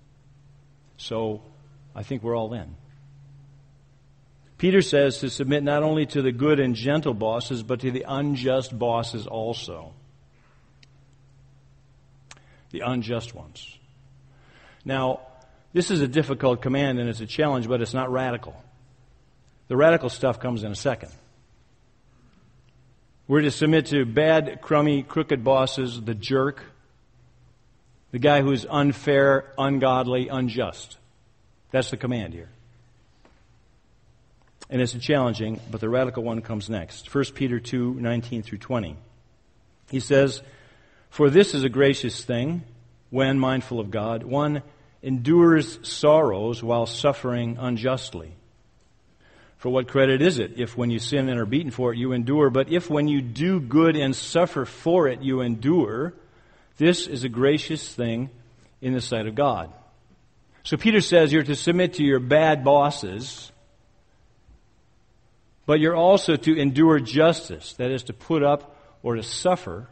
So 0.98 1.42
I 1.94 2.04
think 2.04 2.24
we're 2.24 2.38
all 2.38 2.54
in. 2.54 2.76
Peter 4.58 4.84
says 4.84 5.18
to 5.18 5.30
submit 5.30 5.64
not 5.64 5.82
only 5.82 6.06
to 6.06 6.22
the 6.22 6.32
good 6.32 6.60
and 6.60 6.76
gentle 6.76 7.16
bosses, 7.16 7.64
but 7.64 7.80
to 7.80 7.92
the 7.92 8.06
unjust 8.08 8.78
bosses 8.78 9.26
also. 9.26 9.94
The 12.70 12.82
unjust 12.82 13.34
ones. 13.34 13.80
Now, 14.84 15.22
this 15.74 15.92
is 15.92 16.02
a 16.02 16.08
difficult 16.08 16.62
command 16.62 17.00
and 17.00 17.10
it's 17.10 17.22
a 17.22 17.26
challenge, 17.26 17.68
but 17.68 17.82
it's 17.82 17.94
not 17.94 18.12
radical. 18.12 18.56
The 19.68 19.78
radical 19.78 20.10
stuff 20.10 20.40
comes 20.40 20.64
in 20.64 20.72
a 20.72 20.76
second. 20.76 21.12
We're 23.28 23.42
to 23.42 23.52
submit 23.52 23.86
to 23.88 24.06
bad, 24.06 24.62
crummy, 24.62 25.04
crooked 25.04 25.44
bosses, 25.44 26.02
the 26.02 26.16
jerk, 26.16 26.64
the 28.12 28.20
guy 28.20 28.42
who's 28.42 28.66
unfair, 28.70 29.54
ungodly, 29.58 30.28
unjust. 30.28 30.98
That's 31.72 31.92
the 31.92 31.98
command 31.98 32.34
here. 32.34 32.50
And 34.70 34.82
it's 34.82 34.94
challenging, 34.94 35.62
but 35.70 35.80
the 35.80 35.90
radical 35.90 36.24
one 36.24 36.42
comes 36.42 36.70
next. 36.70 37.14
1 37.14 37.26
Peter 37.34 37.60
2 37.60 37.96
19 37.96 38.44
through 38.44 38.58
20. 38.58 38.98
He 39.90 40.00
says, 40.00 40.42
For 41.10 41.30
this 41.30 41.54
is 41.54 41.64
a 41.64 41.70
gracious 41.70 42.24
thing 42.24 42.64
when 43.12 43.38
mindful 43.38 43.80
of 43.80 43.92
God. 43.92 44.24
One 44.24 44.64
endures 45.04 45.80
sorrows 45.88 46.64
while 46.64 46.88
suffering 46.88 47.58
unjustly. 47.60 48.34
For 49.58 49.70
what 49.70 49.88
credit 49.88 50.24
is 50.24 50.40
it 50.40 50.60
if 50.60 50.76
when 50.76 50.90
you 50.90 50.98
sin 50.98 51.30
and 51.30 51.40
are 51.40 51.46
beaten 51.46 51.70
for 51.70 51.94
it 51.94 52.00
you 52.00 52.14
endure, 52.14 52.50
but 52.50 52.72
if 52.72 52.90
when 52.90 53.08
you 53.08 53.22
do 53.22 53.60
good 53.60 53.96
and 53.96 54.16
suffer 54.16 54.66
for 54.66 55.08
it 55.08 55.22
you 55.22 55.42
endure, 55.42 56.16
this 56.78 57.06
is 57.06 57.24
a 57.24 57.30
gracious 57.30 57.94
thing 57.94 58.32
in 58.82 58.94
the 58.94 59.02
sight 59.02 59.28
of 59.28 59.36
God. 59.36 59.72
So 60.64 60.78
Peter 60.78 61.02
says 61.02 61.32
you're 61.32 61.44
to 61.44 61.56
submit 61.56 61.96
to 61.96 62.04
your 62.04 62.20
bad 62.20 62.64
bosses, 62.64 63.52
but 65.68 65.80
you're 65.80 65.96
also 65.96 66.36
to 66.36 66.58
endure 66.58 67.00
justice, 67.00 67.74
that 67.74 67.92
is, 67.92 68.04
to 68.04 68.14
put 68.14 68.42
up 68.42 68.76
or 69.04 69.16
to 69.16 69.24
suffer 69.24 69.88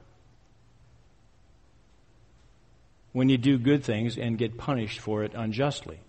when 3.20 3.28
you 3.28 3.38
do 3.38 3.58
good 3.58 3.84
things 3.84 4.18
and 4.18 4.38
get 4.38 4.58
punished 4.58 5.02
for 5.02 5.26
it 5.26 5.34
unjustly. 5.36 6.00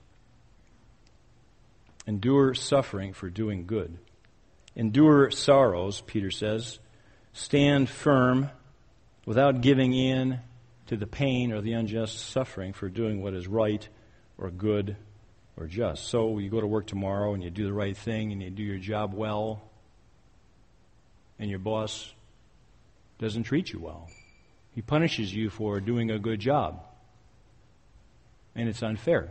Endure 2.07 2.55
suffering 2.55 3.13
for 3.15 3.29
doing 3.29 3.67
good. 3.67 3.99
Endure 4.77 5.29
sorrows, 5.33 6.03
Peter 6.03 6.31
says. 6.31 6.79
Stand 7.33 7.89
firm 7.89 8.49
without 9.27 9.61
giving 9.61 9.93
in 9.93 10.39
to 10.87 10.97
the 10.97 11.07
pain 11.09 11.51
or 11.51 11.61
the 11.61 11.73
unjust 11.73 12.31
suffering 12.31 12.73
for 12.73 12.89
doing 12.89 13.21
what 13.21 13.35
is 13.35 13.49
right 13.49 13.89
or 14.39 14.49
good 14.49 14.97
or 15.57 15.67
just. 15.67 16.07
So 16.07 16.39
you 16.39 16.49
go 16.49 16.61
to 16.61 16.67
work 16.69 16.87
tomorrow 16.87 17.35
and 17.35 17.43
you 17.43 17.51
do 17.51 17.65
the 17.65 17.73
right 17.73 17.97
thing 17.97 18.31
and 18.31 18.41
you 18.41 18.51
do 18.51 18.63
your 18.63 18.79
job 18.79 19.15
well, 19.15 19.61
and 21.41 21.51
your 21.51 21.59
boss 21.59 22.15
doesn't 23.19 23.43
treat 23.43 23.73
you 23.73 23.81
well. 23.81 24.09
He 24.77 24.81
punishes 24.81 25.35
you 25.35 25.51
for 25.51 25.81
doing 25.81 26.13
a 26.13 26.19
good 26.21 26.39
job. 26.39 26.85
And 28.55 28.69
it's 28.69 28.83
unfair. 28.83 29.31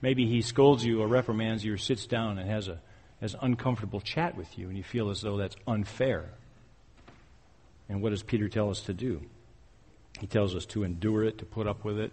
Maybe 0.00 0.26
he 0.26 0.42
scolds 0.42 0.84
you 0.84 1.00
or 1.02 1.08
reprimands 1.08 1.64
you 1.64 1.74
or 1.74 1.78
sits 1.78 2.06
down 2.06 2.38
and 2.38 2.48
has 2.48 2.68
a 2.68 2.80
has 3.20 3.34
uncomfortable 3.40 4.00
chat 4.00 4.36
with 4.36 4.58
you 4.58 4.68
and 4.68 4.76
you 4.76 4.84
feel 4.84 5.10
as 5.10 5.20
though 5.20 5.36
that's 5.36 5.56
unfair. 5.66 6.30
And 7.88 8.02
what 8.02 8.10
does 8.10 8.22
Peter 8.22 8.48
tell 8.48 8.70
us 8.70 8.82
to 8.82 8.94
do? 8.94 9.22
He 10.20 10.26
tells 10.26 10.54
us 10.54 10.66
to 10.66 10.84
endure 10.84 11.24
it, 11.24 11.38
to 11.38 11.44
put 11.44 11.66
up 11.66 11.84
with 11.84 11.98
it, 11.98 12.12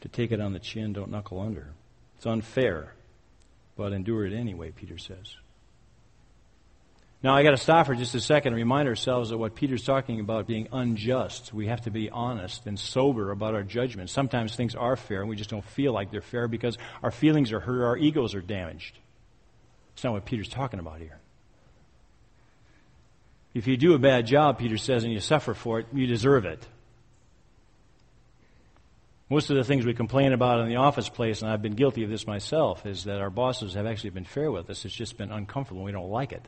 to 0.00 0.08
take 0.08 0.32
it 0.32 0.40
on 0.40 0.52
the 0.52 0.58
chin, 0.58 0.92
don't 0.92 1.10
knuckle 1.10 1.40
under. 1.40 1.68
It's 2.16 2.26
unfair, 2.26 2.94
but 3.76 3.92
endure 3.92 4.26
it 4.26 4.32
anyway, 4.32 4.70
Peter 4.70 4.98
says. 4.98 5.36
Now, 7.22 7.36
I 7.36 7.44
got 7.44 7.52
to 7.52 7.56
stop 7.56 7.86
for 7.86 7.94
just 7.94 8.16
a 8.16 8.20
second 8.20 8.48
and 8.52 8.56
remind 8.56 8.88
ourselves 8.88 9.30
of 9.30 9.38
what 9.38 9.54
Peter's 9.54 9.84
talking 9.84 10.18
about 10.18 10.48
being 10.48 10.66
unjust. 10.72 11.54
We 11.54 11.68
have 11.68 11.82
to 11.82 11.90
be 11.90 12.10
honest 12.10 12.66
and 12.66 12.76
sober 12.76 13.30
about 13.30 13.54
our 13.54 13.62
judgment. 13.62 14.10
Sometimes 14.10 14.56
things 14.56 14.74
are 14.74 14.96
fair 14.96 15.20
and 15.20 15.30
we 15.30 15.36
just 15.36 15.50
don't 15.50 15.64
feel 15.64 15.92
like 15.92 16.10
they're 16.10 16.20
fair 16.20 16.48
because 16.48 16.76
our 17.00 17.12
feelings 17.12 17.52
are 17.52 17.60
hurt, 17.60 17.84
our 17.84 17.96
egos 17.96 18.34
are 18.34 18.40
damaged. 18.40 18.98
It's 19.94 20.02
not 20.02 20.14
what 20.14 20.24
Peter's 20.24 20.48
talking 20.48 20.80
about 20.80 20.98
here. 20.98 21.18
If 23.54 23.68
you 23.68 23.76
do 23.76 23.94
a 23.94 23.98
bad 23.98 24.26
job, 24.26 24.58
Peter 24.58 24.78
says, 24.78 25.04
and 25.04 25.12
you 25.12 25.20
suffer 25.20 25.54
for 25.54 25.78
it, 25.78 25.86
you 25.92 26.06
deserve 26.08 26.44
it. 26.44 26.66
Most 29.28 29.50
of 29.50 29.56
the 29.56 29.64
things 29.64 29.86
we 29.86 29.94
complain 29.94 30.32
about 30.32 30.60
in 30.60 30.68
the 30.68 30.76
office 30.76 31.08
place, 31.08 31.40
and 31.42 31.50
I've 31.50 31.62
been 31.62 31.74
guilty 31.74 32.02
of 32.02 32.10
this 32.10 32.26
myself, 32.26 32.84
is 32.84 33.04
that 33.04 33.20
our 33.20 33.30
bosses 33.30 33.74
have 33.74 33.86
actually 33.86 34.10
been 34.10 34.24
fair 34.24 34.50
with 34.50 34.68
us. 34.70 34.84
It's 34.84 34.94
just 34.94 35.16
been 35.16 35.30
uncomfortable. 35.30 35.80
And 35.80 35.86
we 35.86 35.92
don't 35.92 36.10
like 36.10 36.32
it. 36.32 36.46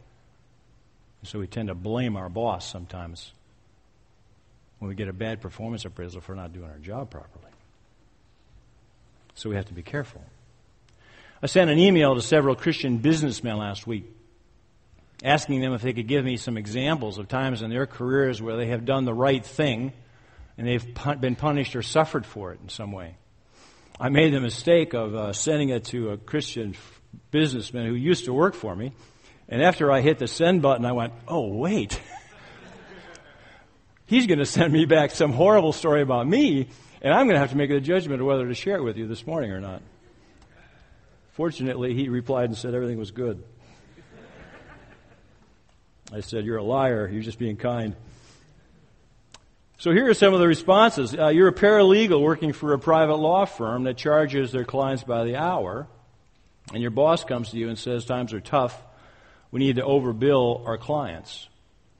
So 1.24 1.38
we 1.38 1.46
tend 1.46 1.68
to 1.68 1.74
blame 1.74 2.16
our 2.16 2.28
boss 2.28 2.70
sometimes 2.70 3.32
when 4.78 4.88
we 4.88 4.94
get 4.94 5.08
a 5.08 5.12
bad 5.12 5.40
performance 5.40 5.84
appraisal 5.84 6.20
for 6.20 6.34
not 6.34 6.52
doing 6.52 6.70
our 6.70 6.78
job 6.78 7.10
properly. 7.10 7.50
So 9.34 9.50
we 9.50 9.56
have 9.56 9.66
to 9.66 9.74
be 9.74 9.82
careful. 9.82 10.22
I 11.42 11.46
sent 11.46 11.70
an 11.70 11.78
email 11.78 12.14
to 12.14 12.22
several 12.22 12.54
Christian 12.54 12.98
businessmen 12.98 13.56
last 13.56 13.86
week 13.86 14.04
asking 15.22 15.60
them 15.60 15.72
if 15.72 15.82
they 15.82 15.92
could 15.92 16.06
give 16.06 16.24
me 16.24 16.36
some 16.36 16.56
examples 16.56 17.18
of 17.18 17.28
times 17.28 17.62
in 17.62 17.70
their 17.70 17.86
careers 17.86 18.42
where 18.42 18.56
they 18.56 18.66
have 18.66 18.84
done 18.84 19.04
the 19.04 19.14
right 19.14 19.44
thing 19.44 19.92
and 20.58 20.66
they've 20.66 20.86
been 21.20 21.36
punished 21.36 21.74
or 21.74 21.82
suffered 21.82 22.26
for 22.26 22.52
it 22.52 22.60
in 22.62 22.68
some 22.68 22.92
way. 22.92 23.16
I 23.98 24.08
made 24.08 24.34
the 24.34 24.40
mistake 24.40 24.92
of 24.92 25.14
uh, 25.14 25.32
sending 25.32 25.70
it 25.70 25.84
to 25.86 26.10
a 26.10 26.16
Christian 26.16 26.74
businessman 27.30 27.86
who 27.86 27.94
used 27.94 28.26
to 28.26 28.32
work 28.32 28.54
for 28.54 28.74
me, 28.74 28.92
and 29.48 29.62
after 29.62 29.90
I 29.90 30.00
hit 30.00 30.18
the 30.18 30.26
send 30.26 30.62
button, 30.62 30.84
I 30.84 30.92
went, 30.92 31.12
oh, 31.28 31.48
wait. 31.48 32.00
He's 34.06 34.26
going 34.26 34.38
to 34.38 34.46
send 34.46 34.72
me 34.72 34.84
back 34.84 35.10
some 35.10 35.32
horrible 35.32 35.72
story 35.72 36.02
about 36.02 36.26
me, 36.26 36.68
and 37.02 37.12
I'm 37.12 37.26
going 37.26 37.34
to 37.34 37.40
have 37.40 37.50
to 37.50 37.56
make 37.56 37.70
a 37.70 37.80
judgment 37.80 38.20
of 38.20 38.26
whether 38.26 38.46
to 38.46 38.54
share 38.54 38.76
it 38.76 38.82
with 38.82 38.96
you 38.96 39.06
this 39.06 39.26
morning 39.26 39.50
or 39.50 39.60
not. 39.60 39.82
Fortunately, 41.32 41.94
he 41.94 42.08
replied 42.08 42.44
and 42.44 42.56
said 42.56 42.74
everything 42.74 42.98
was 42.98 43.10
good. 43.10 43.42
I 46.12 46.20
said, 46.20 46.44
You're 46.44 46.58
a 46.58 46.62
liar. 46.62 47.08
You're 47.08 47.22
just 47.22 47.38
being 47.38 47.56
kind. 47.56 47.96
So 49.78 49.90
here 49.90 50.08
are 50.08 50.14
some 50.14 50.32
of 50.32 50.40
the 50.40 50.46
responses. 50.46 51.14
Uh, 51.14 51.28
you're 51.28 51.48
a 51.48 51.52
paralegal 51.52 52.22
working 52.22 52.52
for 52.52 52.72
a 52.72 52.78
private 52.78 53.16
law 53.16 53.44
firm 53.44 53.84
that 53.84 53.96
charges 53.96 54.52
their 54.52 54.64
clients 54.64 55.02
by 55.02 55.24
the 55.24 55.36
hour, 55.36 55.88
and 56.72 56.80
your 56.80 56.92
boss 56.92 57.24
comes 57.24 57.50
to 57.50 57.58
you 57.58 57.68
and 57.68 57.78
says, 57.78 58.04
Times 58.04 58.32
are 58.32 58.40
tough. 58.40 58.80
We 59.54 59.60
need 59.60 59.76
to 59.76 59.82
overbill 59.82 60.66
our 60.66 60.76
clients. 60.76 61.48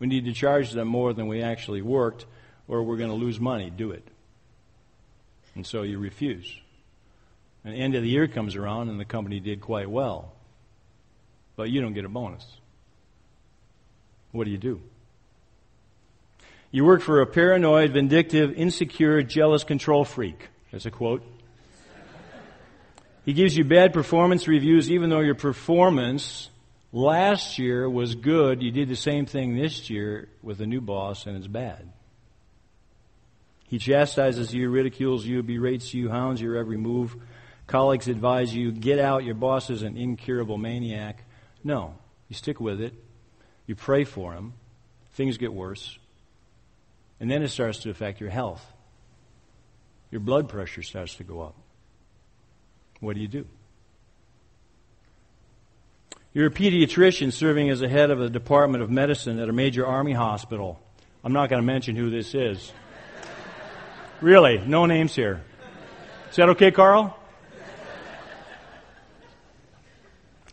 We 0.00 0.08
need 0.08 0.25
to 0.25 0.32
charge 0.32 0.73
them 0.73 0.88
more 0.88 1.12
than 1.12 1.28
we 1.28 1.40
actually 1.40 1.82
worked, 1.82 2.26
or 2.66 2.82
we're 2.82 2.96
going 2.96 3.11
to 3.11 3.14
lose 3.14 3.38
money. 3.38 3.70
Do 3.70 3.92
it. 3.92 4.02
And 5.54 5.64
so 5.64 5.82
you 5.82 6.00
refuse. 6.00 6.52
And 7.64 7.73
the 7.73 7.78
end 7.78 7.94
of 7.94 8.02
the 8.02 8.08
year 8.08 8.26
comes 8.26 8.56
around, 8.56 8.88
and 8.88 8.99
the 8.99 9.04
company 9.04 9.38
did 9.38 9.61
quite 9.61 9.88
well. 9.88 10.32
But 11.54 11.70
you 11.70 11.80
don't 11.80 11.92
get 11.92 12.04
a 12.04 12.08
bonus. 12.08 12.44
What 14.32 14.46
do 14.46 14.50
you 14.50 14.58
do? 14.58 14.82
You 16.73 16.84
work 16.84 17.02
for 17.02 17.20
a 17.20 17.26
paranoid, 17.26 17.92
vindictive, 17.92 18.52
insecure, 18.54 19.23
jealous 19.23 19.62
control 19.62 20.04
freak. 20.04 20.49
That's 20.73 20.87
a 20.87 20.90
quote. 20.90 21.23
He 23.25 23.32
gives 23.32 23.56
you 23.56 23.62
bad 23.62 23.92
performance 23.92 24.49
reviews 24.49 24.90
even 24.90 25.08
though 25.08 25.20
your 25.20 25.37
performance 25.37 26.50
last 26.95 27.59
year 27.59 27.91
was 27.91 28.15
good. 28.15 28.63
You 28.63 28.71
did 28.71 28.89
the 28.89 28.97
same 28.97 29.27
thing 29.27 29.57
this 29.57 29.91
year 29.91 30.29
with 30.43 30.61
a 30.61 30.67
new 30.67 30.81
boss 30.81 31.27
and 31.27 31.37
it's 31.37 31.49
bad. 31.49 31.93
He 33.67 33.79
chastises 33.79 34.55
you, 34.55 34.71
ridicules 34.71 35.27
you, 35.27 35.43
berates 35.43 35.93
you, 35.93 36.09
hounds 36.09 36.41
your 36.41 36.57
every 36.57 36.77
move. 36.77 37.17
Colleagues 37.67 38.09
advise 38.09 38.55
you, 38.55 38.71
get 38.71 38.99
out, 38.99 39.25
your 39.25 39.35
boss 39.35 39.71
is 39.71 39.83
an 39.83 39.97
incurable 39.97 40.57
maniac. 40.57 41.25
No, 41.65 41.95
you 42.29 42.37
stick 42.37 42.61
with 42.61 42.81
it. 42.81 42.95
You 43.67 43.75
pray 43.75 44.05
for 44.05 44.33
him. 44.33 44.53
Things 45.15 45.39
get 45.39 45.53
worse. 45.53 45.99
And 47.19 47.31
then 47.31 47.43
it 47.43 47.49
starts 47.49 47.81
to 47.81 47.91
affect 47.91 48.21
your 48.21 48.31
health. 48.31 48.65
Your 50.11 50.21
blood 50.21 50.49
pressure 50.49 50.83
starts 50.83 51.17
to 51.17 51.25
go 51.25 51.41
up. 51.41 51.57
What 53.01 53.17
do 53.17 53.21
you 53.21 53.29
do? 53.29 53.47
You're 56.35 56.49
a 56.49 56.50
pediatrician 56.50 57.33
serving 57.33 57.71
as 57.71 57.81
a 57.81 57.88
head 57.88 58.11
of 58.11 58.21
a 58.21 58.29
department 58.29 58.83
of 58.83 58.91
medicine 58.91 59.38
at 59.38 59.49
a 59.49 59.53
major 59.53 59.87
army 59.87 60.12
hospital. 60.12 60.81
I'm 61.23 61.33
not 61.33 61.49
going 61.49 61.62
to 61.62 61.67
mention 61.67 61.95
who 61.95 62.11
this 62.11 62.35
is. 62.35 62.73
really, 64.21 64.59
no 64.59 64.85
names 64.87 65.14
here. 65.14 65.45
Is 66.31 66.35
that 66.35 66.49
okay, 66.49 66.73
Carl? 66.73 67.17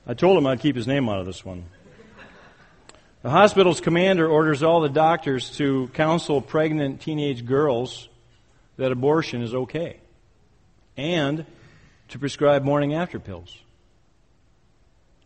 I 0.05 0.13
told 0.13 0.37
him 0.37 0.45
I'd 0.45 0.59
keep 0.59 0.75
his 0.75 0.85
name 0.85 1.09
out 1.09 1.19
of 1.19 1.25
this 1.25 1.43
one. 1.43 1.65
The 3.23 3.31
hospital's 3.31 3.81
commander 3.81 4.27
orders 4.27 4.61
all 4.61 4.81
the 4.81 4.89
doctors 4.89 5.49
to 5.57 5.87
counsel 5.95 6.41
pregnant 6.41 7.01
teenage 7.01 7.43
girls 7.43 8.07
that 8.77 8.91
abortion 8.91 9.41
is 9.41 9.55
okay 9.55 9.99
and 10.95 11.43
to 12.09 12.19
prescribe 12.19 12.63
morning 12.63 12.93
after 12.93 13.19
pills. 13.19 13.57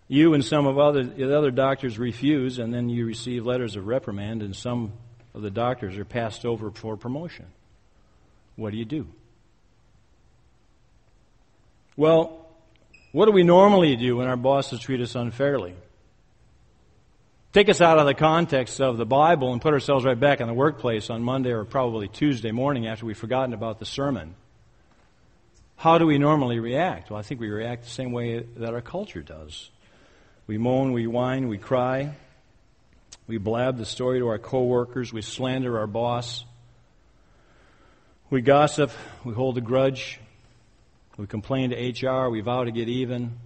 You 0.07 0.33
and 0.33 0.45
some 0.45 0.67
of 0.67 0.77
other, 0.77 1.03
the 1.03 1.35
other 1.35 1.51
doctors 1.51 1.97
refuse, 1.97 2.59
and 2.59 2.73
then 2.73 2.89
you 2.89 3.05
receive 3.05 3.45
letters 3.45 3.75
of 3.75 3.87
reprimand, 3.87 4.43
and 4.43 4.55
some 4.55 4.93
of 5.33 5.41
the 5.41 5.49
doctors 5.49 5.97
are 5.97 6.05
passed 6.05 6.45
over 6.45 6.69
for 6.71 6.95
promotion. 6.95 7.45
What 8.55 8.71
do 8.71 8.77
you 8.77 8.85
do? 8.85 9.07
Well, 11.97 12.47
what 13.11 13.25
do 13.25 13.31
we 13.31 13.43
normally 13.43 13.95
do 13.95 14.17
when 14.17 14.27
our 14.27 14.37
bosses 14.37 14.79
treat 14.79 15.01
us 15.01 15.15
unfairly? 15.15 15.75
take 17.55 17.69
us 17.69 17.79
out 17.79 17.97
of 17.97 18.05
the 18.05 18.13
context 18.13 18.81
of 18.81 18.97
the 18.97 19.05
Bible 19.05 19.53
and 19.53 19.61
put 19.61 19.71
ourselves 19.71 20.03
right 20.03 20.19
back 20.19 20.41
in 20.41 20.47
the 20.47 20.53
workplace 20.53 21.09
on 21.09 21.23
Monday 21.23 21.51
or 21.51 21.63
probably 21.63 22.09
Tuesday 22.09 22.51
morning 22.51 22.85
after 22.85 23.05
we've 23.05 23.17
forgotten 23.17 23.53
about 23.53 23.79
the 23.79 23.85
sermon. 23.85 24.35
How 25.77 25.97
do 25.97 26.05
we 26.05 26.17
normally 26.17 26.59
react? 26.59 27.09
Well, 27.09 27.17
I 27.17 27.21
think 27.21 27.39
we 27.39 27.47
react 27.47 27.85
the 27.85 27.89
same 27.89 28.11
way 28.11 28.45
that 28.57 28.73
our 28.73 28.81
culture 28.81 29.21
does. 29.21 29.69
We 30.47 30.57
moan, 30.57 30.91
we 30.91 31.07
whine, 31.07 31.47
we 31.47 31.57
cry, 31.57 32.15
we 33.27 33.37
blab 33.37 33.77
the 33.77 33.85
story 33.85 34.19
to 34.19 34.27
our 34.27 34.37
coworkers, 34.37 35.11
we 35.11 35.21
slander 35.21 35.79
our 35.79 35.87
boss, 35.87 36.45
we 38.29 38.41
gossip, 38.41 38.91
we 39.23 39.33
hold 39.33 39.57
a 39.57 39.61
grudge, 39.61 40.19
we 41.17 41.25
complain 41.27 41.71
to 41.71 42.07
HR, 42.07 42.29
we 42.29 42.41
vow 42.41 42.63
to 42.63 42.71
get 42.71 42.87
even, 42.89 43.39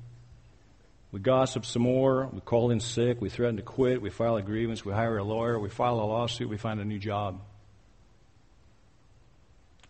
we 1.11 1.19
gossip 1.19 1.65
some 1.65 1.81
more. 1.81 2.27
We 2.31 2.41
call 2.41 2.69
in 2.69 2.79
sick. 2.79 3.19
We 3.19 3.29
threaten 3.29 3.57
to 3.57 3.63
quit. 3.63 4.01
We 4.01 4.09
file 4.09 4.35
a 4.35 4.41
grievance. 4.41 4.85
We 4.85 4.93
hire 4.93 5.17
a 5.17 5.23
lawyer. 5.23 5.59
We 5.59 5.69
file 5.69 5.95
a 5.95 6.05
lawsuit. 6.05 6.49
We 6.49 6.57
find 6.57 6.79
a 6.79 6.85
new 6.85 6.99
job. 6.99 7.41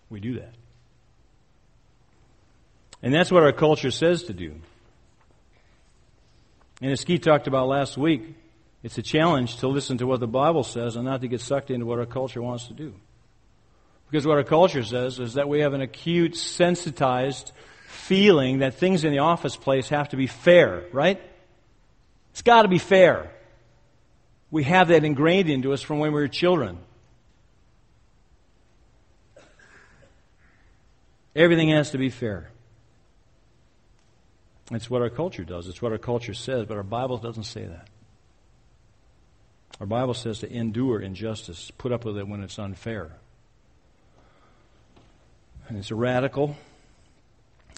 We 0.10 0.20
do 0.20 0.36
that. 0.36 0.54
And 3.02 3.14
that's 3.14 3.32
what 3.32 3.44
our 3.44 3.52
culture 3.52 3.92
says 3.92 4.24
to 4.24 4.34
do. 4.34 4.56
And 6.82 6.92
as 6.92 7.04
Keith 7.04 7.22
talked 7.22 7.48
about 7.48 7.68
last 7.68 7.98
week, 7.98 8.36
it's 8.84 8.98
a 8.98 9.02
challenge 9.02 9.58
to 9.58 9.68
listen 9.68 9.98
to 9.98 10.08
what 10.08 10.20
the 10.20 10.28
Bible 10.28 10.64
says 10.64 10.96
and 10.96 11.06
not 11.06 11.22
to 11.22 11.28
get 11.28 11.42
sucked 11.42 11.72
into 11.72 11.86
what 11.86 12.00
our 12.00 12.06
culture 12.06 12.42
wants 12.42 12.68
to 12.68 12.74
do. 12.74 12.94
Because 14.10 14.26
what 14.26 14.38
our 14.38 14.44
culture 14.44 14.84
says 14.84 15.20
is 15.20 15.34
that 15.34 15.50
we 15.50 15.60
have 15.60 15.74
an 15.74 15.82
acute, 15.82 16.36
sensitized 16.36 17.52
feeling 17.88 18.60
that 18.60 18.76
things 18.76 19.04
in 19.04 19.12
the 19.12 19.20
office 19.20 19.56
place 19.56 19.90
have 19.90 20.10
to 20.10 20.16
be 20.16 20.28
fair, 20.28 20.86
right? 20.92 21.22
It's 22.32 22.42
got 22.42 22.64
to 22.64 22.68
be 22.68 22.80
fair. 22.80 23.32
We 24.52 24.64
have 24.64 24.88
that 24.88 25.04
ingrained 25.04 25.50
into 25.50 25.74
us 25.74 25.82
from 25.82 26.00
when 26.00 26.12
we 26.12 26.22
were 26.22 26.28
children. 26.28 26.80
Everything 31.36 31.70
has 31.70 31.92
to 31.92 31.98
be 31.98 32.10
fair. 32.10 32.50
It's 34.72 34.90
what 34.90 35.02
our 35.02 35.10
culture 35.10 35.44
does. 35.44 35.68
It's 35.68 35.82
what 35.82 35.92
our 35.92 35.98
culture 35.98 36.34
says, 36.34 36.66
but 36.66 36.78
our 36.78 36.84
Bible 36.84 37.18
doesn't 37.18 37.46
say 37.46 37.66
that. 37.66 37.88
Our 39.80 39.86
Bible 39.86 40.14
says 40.14 40.40
to 40.40 40.52
endure 40.52 41.00
injustice, 41.00 41.72
put 41.78 41.92
up 41.92 42.06
with 42.06 42.18
it 42.18 42.28
when 42.28 42.44
it's 42.44 42.60
unfair. 42.60 43.14
And 45.68 45.78
it's 45.78 45.92
radical, 45.92 46.58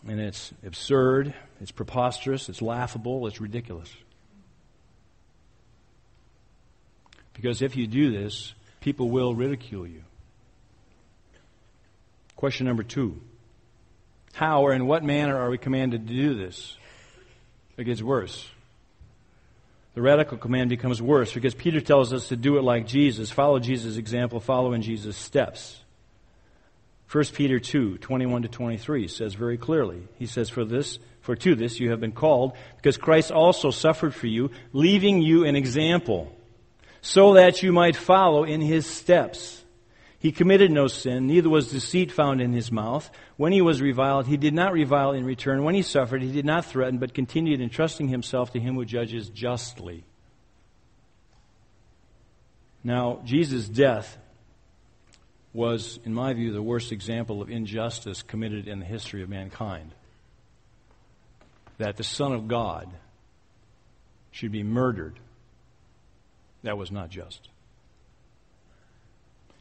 and 0.07 0.19
it's 0.19 0.51
absurd, 0.65 1.33
it's 1.59 1.71
preposterous, 1.71 2.49
it's 2.49 2.61
laughable, 2.61 3.27
it's 3.27 3.39
ridiculous. 3.39 3.93
Because 7.33 7.61
if 7.61 7.75
you 7.75 7.87
do 7.87 8.11
this, 8.11 8.53
people 8.79 9.09
will 9.09 9.35
ridicule 9.35 9.87
you. 9.87 10.03
Question 12.35 12.65
number 12.65 12.83
two 12.83 13.21
How 14.33 14.63
or 14.63 14.73
in 14.73 14.87
what 14.87 15.03
manner 15.03 15.37
are 15.37 15.49
we 15.49 15.57
commanded 15.57 16.07
to 16.07 16.13
do 16.13 16.35
this? 16.35 16.77
It 17.77 17.83
gets 17.83 18.01
worse. 18.01 18.47
The 19.93 20.01
radical 20.01 20.37
command 20.37 20.69
becomes 20.69 21.01
worse 21.01 21.33
because 21.33 21.53
Peter 21.53 21.81
tells 21.81 22.13
us 22.13 22.29
to 22.29 22.37
do 22.37 22.57
it 22.57 22.63
like 22.63 22.87
Jesus, 22.87 23.29
follow 23.29 23.59
Jesus' 23.59 23.97
example, 23.97 24.39
follow 24.39 24.73
in 24.73 24.81
Jesus' 24.81 25.17
steps. 25.17 25.81
1 27.11 27.25
Peter 27.33 27.59
2, 27.59 27.97
21 27.97 28.43
to 28.43 28.47
23 28.47 29.09
says 29.09 29.33
very 29.33 29.57
clearly, 29.57 30.07
he 30.17 30.25
says, 30.25 30.49
For 30.49 30.63
this, 30.63 30.97
for 31.19 31.35
to 31.35 31.55
this 31.55 31.77
you 31.77 31.91
have 31.91 31.99
been 31.99 32.13
called, 32.13 32.53
because 32.77 32.95
Christ 32.95 33.31
also 33.31 33.69
suffered 33.69 34.15
for 34.15 34.27
you, 34.27 34.49
leaving 34.71 35.21
you 35.21 35.43
an 35.43 35.57
example, 35.57 36.33
so 37.01 37.33
that 37.33 37.63
you 37.63 37.73
might 37.73 37.97
follow 37.97 38.45
in 38.45 38.61
his 38.61 38.85
steps. 38.85 39.60
He 40.21 40.31
committed 40.31 40.71
no 40.71 40.85
sin, 40.85 41.25
neither 41.25 41.49
was 41.49 41.71
deceit 41.71 42.11
found 42.11 42.41
in 42.41 42.53
his 42.53 42.71
mouth. 42.71 43.09
When 43.37 43.51
he 43.51 43.61
was 43.61 43.81
reviled, 43.81 44.27
he 44.27 44.37
did 44.37 44.53
not 44.53 44.71
revile 44.71 45.13
in 45.13 45.25
return. 45.25 45.63
When 45.63 45.73
he 45.73 45.81
suffered, 45.81 46.21
he 46.21 46.31
did 46.31 46.45
not 46.45 46.63
threaten, 46.63 46.99
but 46.99 47.15
continued 47.15 47.59
entrusting 47.59 48.07
himself 48.07 48.51
to 48.51 48.59
him 48.59 48.75
who 48.75 48.85
judges 48.85 49.29
justly. 49.29 50.03
Now, 52.83 53.21
Jesus' 53.25 53.67
death 53.67 54.15
was, 55.53 55.99
in 56.05 56.13
my 56.13 56.33
view, 56.33 56.53
the 56.53 56.61
worst 56.61 56.91
example 56.91 57.41
of 57.41 57.49
injustice 57.49 58.21
committed 58.21 58.67
in 58.67 58.77
the 58.77 58.85
history 58.85 59.23
of 59.23 59.29
mankind. 59.29 59.91
That 61.79 61.97
the 61.97 62.03
Son 62.03 62.31
of 62.31 62.47
God 62.47 62.87
should 64.29 64.51
be 64.51 64.61
murdered, 64.61 65.17
that 66.61 66.77
was 66.77 66.91
not 66.91 67.09
just. 67.09 67.49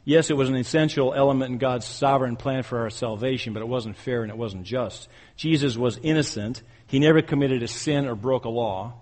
Yes, 0.03 0.31
it 0.31 0.37
was 0.37 0.49
an 0.49 0.55
essential 0.55 1.13
element 1.13 1.51
in 1.51 1.57
God's 1.59 1.85
sovereign 1.85 2.35
plan 2.35 2.63
for 2.63 2.79
our 2.79 2.89
salvation, 2.89 3.53
but 3.53 3.61
it 3.61 3.67
wasn't 3.67 3.97
fair 3.97 4.23
and 4.23 4.31
it 4.31 4.37
wasn't 4.37 4.63
just. 4.63 5.07
Jesus 5.35 5.77
was 5.77 5.99
innocent. 6.01 6.63
He 6.87 6.99
never 6.99 7.21
committed 7.21 7.61
a 7.61 7.67
sin 7.67 8.07
or 8.07 8.15
broke 8.15 8.45
a 8.45 8.49
law. 8.49 8.93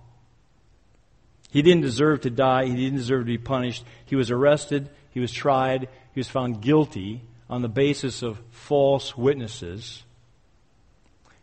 He 1.51 1.62
didn't 1.62 1.81
deserve 1.81 2.21
to 2.21 2.29
die. 2.29 2.65
He 2.65 2.75
didn't 2.75 2.97
deserve 2.97 3.21
to 3.21 3.25
be 3.25 3.38
punished. 3.38 3.83
He 4.05 4.15
was 4.15 4.29
arrested. 4.29 4.89
He 5.12 5.19
was 5.19 5.31
tried. 5.31 5.88
He 6.13 6.19
was 6.19 6.29
found 6.29 6.62
guilty 6.62 7.21
on 7.49 7.62
the 7.62 7.69
basis 7.69 8.21
of 8.21 8.39
false 8.51 9.17
witnesses. 9.17 10.03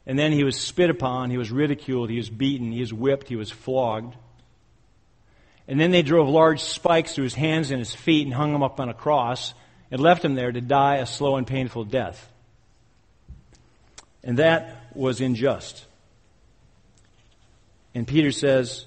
And 0.06 0.18
then 0.18 0.32
he 0.32 0.44
was 0.44 0.56
spit 0.56 0.90
upon. 0.90 1.30
He 1.30 1.38
was 1.38 1.50
ridiculed. 1.50 2.10
He 2.10 2.18
was 2.18 2.30
beaten. 2.30 2.70
He 2.70 2.80
was 2.80 2.92
whipped. 2.92 3.28
He 3.28 3.36
was 3.36 3.50
flogged. 3.50 4.14
And 5.68 5.80
then 5.80 5.90
they 5.90 6.02
drove 6.02 6.28
large 6.28 6.62
spikes 6.62 7.14
through 7.14 7.24
his 7.24 7.34
hands 7.34 7.70
and 7.70 7.78
his 7.78 7.94
feet 7.94 8.26
and 8.26 8.34
hung 8.34 8.54
him 8.54 8.62
up 8.62 8.78
on 8.78 8.88
a 8.88 8.94
cross 8.94 9.52
and 9.90 10.00
left 10.00 10.24
him 10.24 10.34
there 10.34 10.52
to 10.52 10.60
die 10.60 10.96
a 10.96 11.06
slow 11.06 11.36
and 11.36 11.46
painful 11.46 11.84
death. 11.84 12.30
And 14.22 14.38
that 14.38 14.90
was 14.94 15.20
unjust. 15.20 15.84
And 17.94 18.06
Peter 18.06 18.32
says, 18.32 18.86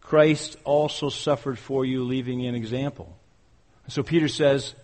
Christ 0.00 0.56
also 0.64 1.08
suffered 1.08 1.58
for 1.58 1.84
you, 1.84 2.04
leaving 2.04 2.46
an 2.46 2.54
example. 2.54 3.16
So 3.88 4.02
Peter 4.02 4.28
says, 4.28 4.74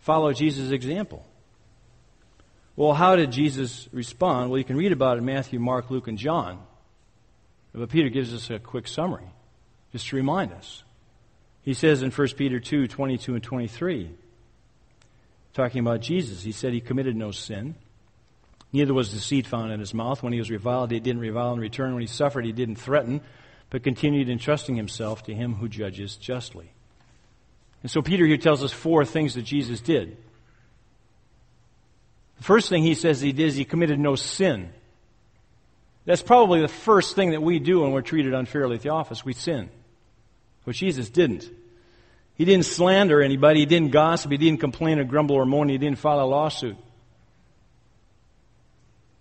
follow 0.00 0.32
Jesus' 0.32 0.70
example. 0.70 1.24
Well, 2.74 2.94
how 2.94 3.16
did 3.16 3.30
Jesus 3.30 3.88
respond? 3.92 4.50
Well, 4.50 4.58
you 4.58 4.64
can 4.64 4.76
read 4.76 4.92
about 4.92 5.16
it 5.16 5.20
in 5.20 5.24
Matthew, 5.24 5.60
Mark, 5.60 5.90
Luke, 5.90 6.08
and 6.08 6.18
John. 6.18 6.60
But 7.74 7.88
Peter 7.88 8.10
gives 8.10 8.34
us 8.34 8.50
a 8.50 8.58
quick 8.58 8.86
summary, 8.86 9.28
just 9.92 10.08
to 10.08 10.16
remind 10.16 10.52
us. 10.52 10.82
He 11.62 11.74
says 11.74 12.02
in 12.02 12.10
1 12.10 12.28
Peter 12.36 12.60
2 12.60 12.86
22 12.86 13.34
and 13.34 13.42
23, 13.42 14.10
talking 15.54 15.80
about 15.80 16.00
Jesus, 16.00 16.42
he 16.42 16.52
said 16.52 16.72
he 16.72 16.80
committed 16.80 17.16
no 17.16 17.30
sin. 17.30 17.74
Neither 18.72 18.94
was 18.94 19.12
deceit 19.12 19.46
found 19.46 19.70
in 19.70 19.80
his 19.80 19.94
mouth. 19.94 20.22
When 20.22 20.32
he 20.32 20.38
was 20.38 20.50
reviled, 20.50 20.90
he 20.90 21.00
didn't 21.00 21.20
revile 21.20 21.52
in 21.52 21.60
return. 21.60 21.92
When 21.92 22.00
he 22.00 22.06
suffered, 22.06 22.44
he 22.44 22.52
didn't 22.52 22.76
threaten, 22.76 23.20
but 23.70 23.82
continued 23.82 24.28
entrusting 24.28 24.76
himself 24.76 25.24
to 25.24 25.34
him 25.34 25.54
who 25.54 25.68
judges 25.68 26.16
justly. 26.16 26.72
And 27.82 27.90
so 27.90 28.00
Peter 28.00 28.24
here 28.24 28.38
tells 28.38 28.62
us 28.62 28.72
four 28.72 29.04
things 29.04 29.34
that 29.34 29.42
Jesus 29.42 29.80
did. 29.80 30.16
The 32.38 32.44
first 32.44 32.68
thing 32.68 32.82
he 32.82 32.94
says 32.94 33.20
he 33.20 33.32
did 33.32 33.48
is 33.48 33.56
he 33.56 33.64
committed 33.64 33.98
no 33.98 34.16
sin. 34.16 34.72
That's 36.04 36.22
probably 36.22 36.60
the 36.60 36.68
first 36.68 37.14
thing 37.14 37.30
that 37.30 37.42
we 37.42 37.58
do 37.58 37.80
when 37.80 37.92
we're 37.92 38.02
treated 38.02 38.34
unfairly 38.34 38.76
at 38.76 38.82
the 38.82 38.88
office. 38.88 39.24
We 39.24 39.34
sin. 39.34 39.70
But 40.64 40.74
Jesus 40.74 41.10
didn't. 41.10 41.48
He 42.34 42.44
didn't 42.44 42.66
slander 42.66 43.22
anybody. 43.22 43.60
He 43.60 43.66
didn't 43.66 43.90
gossip. 43.90 44.30
He 44.30 44.38
didn't 44.38 44.60
complain 44.60 44.98
or 44.98 45.04
grumble 45.04 45.36
or 45.36 45.46
moan. 45.46 45.68
He 45.68 45.78
didn't 45.78 45.98
file 45.98 46.20
a 46.20 46.26
lawsuit. 46.26 46.76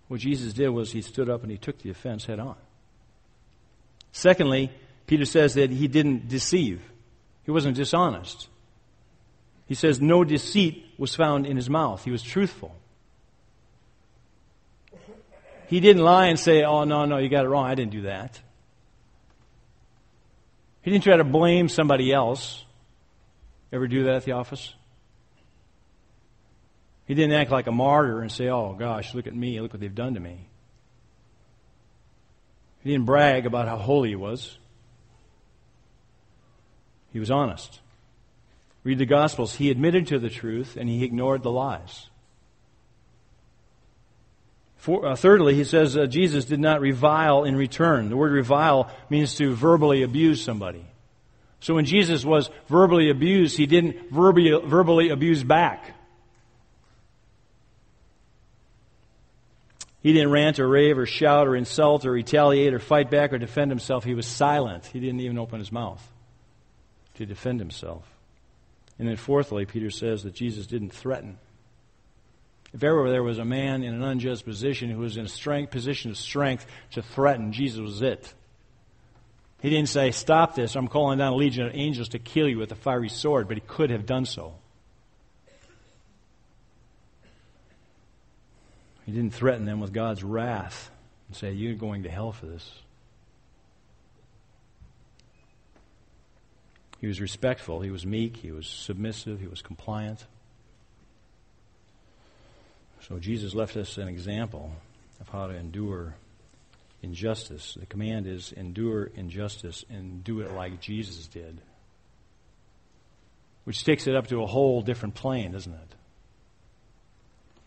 What 0.07 0.19
Jesus 0.19 0.53
did 0.53 0.69
was 0.69 0.91
he 0.91 1.01
stood 1.01 1.29
up 1.29 1.43
and 1.43 1.51
he 1.51 1.57
took 1.57 1.79
the 1.79 1.89
offense 1.89 2.25
head 2.25 2.39
on. 2.39 2.55
Secondly, 4.11 4.71
Peter 5.07 5.25
says 5.25 5.53
that 5.53 5.69
he 5.69 5.87
didn't 5.87 6.27
deceive. 6.27 6.81
He 7.45 7.51
wasn't 7.51 7.77
dishonest. 7.77 8.47
He 9.67 9.75
says 9.75 10.01
no 10.01 10.23
deceit 10.23 10.85
was 10.97 11.15
found 11.15 11.45
in 11.45 11.55
his 11.55 11.69
mouth. 11.69 12.03
He 12.03 12.11
was 12.11 12.23
truthful. 12.23 12.75
He 15.71 15.79
didn't 15.79 16.03
lie 16.03 16.27
and 16.27 16.37
say, 16.37 16.65
oh, 16.65 16.83
no, 16.83 17.05
no, 17.05 17.17
you 17.17 17.29
got 17.29 17.45
it 17.45 17.47
wrong. 17.47 17.65
I 17.65 17.75
didn't 17.75 17.93
do 17.93 18.01
that. 18.01 18.37
He 20.81 20.91
didn't 20.91 21.05
try 21.05 21.15
to 21.15 21.23
blame 21.23 21.69
somebody 21.69 22.11
else. 22.11 22.65
Ever 23.71 23.87
do 23.87 24.03
that 24.03 24.15
at 24.15 24.25
the 24.25 24.33
office? 24.33 24.73
He 27.05 27.13
didn't 27.13 27.31
act 27.35 27.51
like 27.51 27.67
a 27.67 27.71
martyr 27.71 28.19
and 28.19 28.29
say, 28.29 28.49
oh, 28.49 28.75
gosh, 28.77 29.15
look 29.15 29.27
at 29.27 29.33
me. 29.33 29.61
Look 29.61 29.71
what 29.71 29.79
they've 29.79 29.95
done 29.95 30.15
to 30.15 30.19
me. 30.19 30.49
He 32.83 32.91
didn't 32.91 33.05
brag 33.05 33.45
about 33.45 33.69
how 33.69 33.77
holy 33.77 34.09
he 34.09 34.15
was. 34.17 34.57
He 37.13 37.19
was 37.19 37.31
honest. 37.31 37.79
Read 38.83 38.97
the 38.97 39.05
Gospels. 39.05 39.55
He 39.55 39.71
admitted 39.71 40.07
to 40.07 40.19
the 40.19 40.29
truth 40.29 40.75
and 40.75 40.89
he 40.89 41.05
ignored 41.05 41.43
the 41.43 41.51
lies. 41.51 42.09
For, 44.81 45.09
uh, 45.09 45.15
thirdly, 45.15 45.53
he 45.53 45.63
says 45.63 45.95
uh, 45.95 46.07
Jesus 46.07 46.45
did 46.45 46.59
not 46.59 46.81
revile 46.81 47.43
in 47.43 47.55
return. 47.55 48.09
The 48.09 48.17
word 48.17 48.31
revile 48.31 48.91
means 49.11 49.35
to 49.35 49.53
verbally 49.53 50.01
abuse 50.01 50.43
somebody. 50.43 50.83
So 51.59 51.75
when 51.75 51.85
Jesus 51.85 52.25
was 52.25 52.49
verbally 52.67 53.11
abused, 53.11 53.57
he 53.57 53.67
didn't 53.67 54.09
verbally, 54.09 54.59
verbally 54.65 55.09
abuse 55.09 55.43
back. 55.43 55.93
He 60.01 60.13
didn't 60.13 60.31
rant 60.31 60.59
or 60.59 60.67
rave 60.67 60.97
or 60.97 61.05
shout 61.05 61.47
or 61.47 61.55
insult 61.55 62.03
or 62.07 62.11
retaliate 62.11 62.73
or 62.73 62.79
fight 62.79 63.11
back 63.11 63.33
or 63.33 63.37
defend 63.37 63.69
himself. 63.69 64.03
He 64.03 64.15
was 64.15 64.25
silent. 64.25 64.87
He 64.87 64.99
didn't 64.99 65.19
even 65.19 65.37
open 65.37 65.59
his 65.59 65.71
mouth 65.71 66.03
to 67.17 67.27
defend 67.27 67.59
himself. 67.59 68.03
And 68.97 69.07
then 69.07 69.15
fourthly, 69.15 69.67
Peter 69.67 69.91
says 69.91 70.23
that 70.23 70.33
Jesus 70.33 70.65
didn't 70.65 70.89
threaten. 70.89 71.37
If 72.73 72.83
ever 72.83 73.09
there 73.09 73.23
was 73.23 73.37
a 73.37 73.45
man 73.45 73.83
in 73.83 73.93
an 73.93 74.03
unjust 74.03 74.45
position 74.45 74.89
who 74.89 74.99
was 74.99 75.17
in 75.17 75.25
a 75.25 75.29
strength, 75.29 75.71
position 75.71 76.11
of 76.11 76.17
strength 76.17 76.65
to 76.91 77.01
threaten, 77.01 77.51
Jesus 77.51 77.79
was 77.79 78.01
it. 78.01 78.33
He 79.61 79.69
didn't 79.69 79.89
say, 79.89 80.11
Stop 80.11 80.55
this, 80.55 80.75
I'm 80.75 80.87
calling 80.87 81.17
down 81.17 81.33
a 81.33 81.35
legion 81.35 81.67
of 81.67 81.75
angels 81.75 82.09
to 82.09 82.19
kill 82.19 82.47
you 82.47 82.57
with 82.57 82.71
a 82.71 82.75
fiery 82.75 83.09
sword, 83.09 83.47
but 83.47 83.57
he 83.57 83.61
could 83.61 83.89
have 83.89 84.05
done 84.05 84.25
so. 84.25 84.55
He 89.05 89.11
didn't 89.11 89.33
threaten 89.33 89.65
them 89.65 89.81
with 89.81 89.91
God's 89.91 90.23
wrath 90.23 90.89
and 91.27 91.35
say, 91.35 91.51
You're 91.51 91.75
going 91.75 92.03
to 92.03 92.09
hell 92.09 92.31
for 92.31 92.45
this. 92.45 92.71
He 96.99 97.07
was 97.07 97.19
respectful, 97.19 97.81
he 97.81 97.89
was 97.89 98.05
meek, 98.05 98.37
he 98.37 98.51
was 98.51 98.67
submissive, 98.67 99.41
he 99.41 99.47
was 99.47 99.61
compliant. 99.61 100.25
So 103.07 103.17
Jesus 103.17 103.55
left 103.55 103.75
us 103.77 103.97
an 103.97 104.07
example 104.07 104.71
of 105.19 105.27
how 105.29 105.47
to 105.47 105.55
endure 105.55 106.15
injustice. 107.01 107.75
The 107.79 107.85
command 107.85 108.27
is 108.27 108.51
endure 108.51 109.05
injustice 109.15 109.83
and 109.89 110.23
do 110.23 110.41
it 110.41 110.53
like 110.53 110.79
Jesus 110.79 111.27
did. 111.27 111.61
Which 113.63 113.83
takes 113.83 114.07
it 114.07 114.15
up 114.15 114.27
to 114.27 114.41
a 114.43 114.47
whole 114.47 114.81
different 114.81 115.15
plane, 115.15 115.51
doesn't 115.51 115.73
it? 115.73 115.95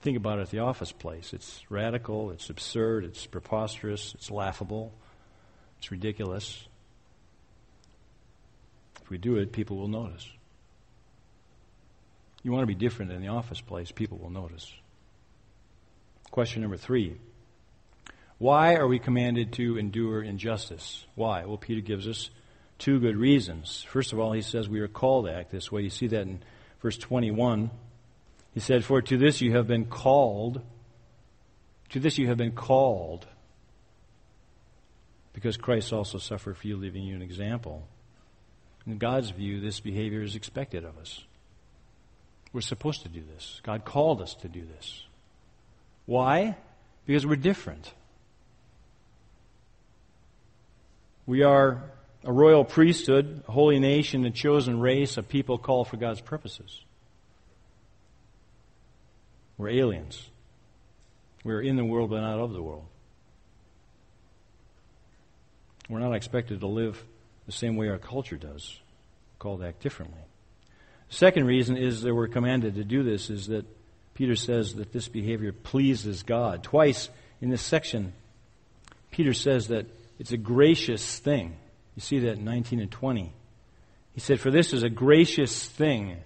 Think 0.02 0.16
about 0.16 0.38
it 0.38 0.42
at 0.42 0.50
the 0.50 0.58
office 0.58 0.92
place. 0.92 1.32
It's 1.32 1.62
radical, 1.68 2.30
it's 2.30 2.50
absurd, 2.50 3.04
it's 3.04 3.26
preposterous, 3.26 4.14
it's 4.14 4.30
laughable, 4.30 4.92
it's 5.78 5.90
ridiculous. 5.90 6.66
If 9.02 9.10
we 9.10 9.18
do 9.18 9.36
it, 9.36 9.52
people 9.52 9.78
will 9.78 9.88
notice. 9.88 10.28
You 12.42 12.52
want 12.52 12.62
to 12.62 12.66
be 12.66 12.74
different 12.74 13.12
in 13.12 13.22
the 13.22 13.28
office 13.28 13.60
place, 13.60 13.90
people 13.90 14.18
will 14.18 14.30
notice. 14.30 14.70
Question 16.34 16.62
number 16.62 16.76
three. 16.76 17.16
Why 18.38 18.74
are 18.74 18.88
we 18.88 18.98
commanded 18.98 19.52
to 19.52 19.78
endure 19.78 20.20
injustice? 20.20 21.06
Why? 21.14 21.44
Well, 21.44 21.58
Peter 21.58 21.80
gives 21.80 22.08
us 22.08 22.28
two 22.76 22.98
good 22.98 23.16
reasons. 23.16 23.86
First 23.88 24.12
of 24.12 24.18
all, 24.18 24.32
he 24.32 24.42
says 24.42 24.68
we 24.68 24.80
are 24.80 24.88
called 24.88 25.26
to 25.26 25.32
act 25.32 25.52
this 25.52 25.70
way. 25.70 25.82
You 25.82 25.90
see 25.90 26.08
that 26.08 26.22
in 26.22 26.42
verse 26.82 26.98
21. 26.98 27.70
He 28.52 28.58
said, 28.58 28.84
For 28.84 29.00
to 29.00 29.16
this 29.16 29.40
you 29.40 29.52
have 29.52 29.68
been 29.68 29.84
called. 29.84 30.60
To 31.90 32.00
this 32.00 32.18
you 32.18 32.26
have 32.26 32.36
been 32.36 32.50
called. 32.50 33.28
Because 35.34 35.56
Christ 35.56 35.92
also 35.92 36.18
suffered 36.18 36.56
for 36.56 36.66
you, 36.66 36.76
leaving 36.76 37.04
you 37.04 37.14
an 37.14 37.22
example. 37.22 37.86
In 38.88 38.98
God's 38.98 39.30
view, 39.30 39.60
this 39.60 39.78
behavior 39.78 40.22
is 40.22 40.34
expected 40.34 40.84
of 40.84 40.98
us. 40.98 41.22
We're 42.52 42.60
supposed 42.60 43.04
to 43.04 43.08
do 43.08 43.22
this. 43.22 43.60
God 43.62 43.84
called 43.84 44.20
us 44.20 44.34
to 44.42 44.48
do 44.48 44.64
this. 44.64 45.04
Why? 46.06 46.56
Because 47.06 47.26
we're 47.26 47.36
different. 47.36 47.92
We 51.26 51.42
are 51.42 51.82
a 52.22 52.32
royal 52.32 52.64
priesthood, 52.64 53.42
a 53.48 53.52
holy 53.52 53.78
nation, 53.78 54.24
a 54.24 54.30
chosen 54.30 54.80
race, 54.80 55.16
a 55.16 55.22
people 55.22 55.58
called 55.58 55.88
for 55.88 55.96
God's 55.96 56.20
purposes. 56.20 56.84
We're 59.56 59.70
aliens. 59.70 60.30
We're 61.44 61.60
in 61.60 61.76
the 61.76 61.84
world, 61.84 62.10
but 62.10 62.20
not 62.20 62.38
of 62.38 62.52
the 62.52 62.62
world. 62.62 62.86
We're 65.88 66.00
not 66.00 66.14
expected 66.14 66.60
to 66.60 66.66
live 66.66 67.02
the 67.46 67.52
same 67.52 67.76
way 67.76 67.88
our 67.88 67.98
culture 67.98 68.36
does. 68.36 68.78
called 69.38 69.60
to 69.60 69.66
act 69.66 69.82
differently. 69.82 70.20
The 71.10 71.14
Second 71.14 71.46
reason 71.46 71.76
is 71.76 72.02
that 72.02 72.14
we're 72.14 72.28
commanded 72.28 72.76
to 72.76 72.84
do 72.84 73.02
this 73.02 73.28
is 73.28 73.48
that 73.48 73.66
Peter 74.14 74.36
says 74.36 74.74
that 74.74 74.92
this 74.92 75.08
behavior 75.08 75.52
pleases 75.52 76.22
God. 76.22 76.62
Twice 76.62 77.08
in 77.40 77.50
this 77.50 77.62
section, 77.62 78.12
Peter 79.10 79.34
says 79.34 79.68
that 79.68 79.86
it's 80.18 80.32
a 80.32 80.36
gracious 80.36 81.18
thing. 81.18 81.56
You 81.96 82.00
see 82.00 82.20
that 82.20 82.38
in 82.38 82.44
19 82.44 82.80
and 82.80 82.90
20. 82.90 83.32
He 84.14 84.20
said, 84.20 84.40
For 84.40 84.50
this 84.50 84.72
is 84.72 84.82
a 84.82 84.88
gracious 84.88 85.66
thing. 85.66 86.16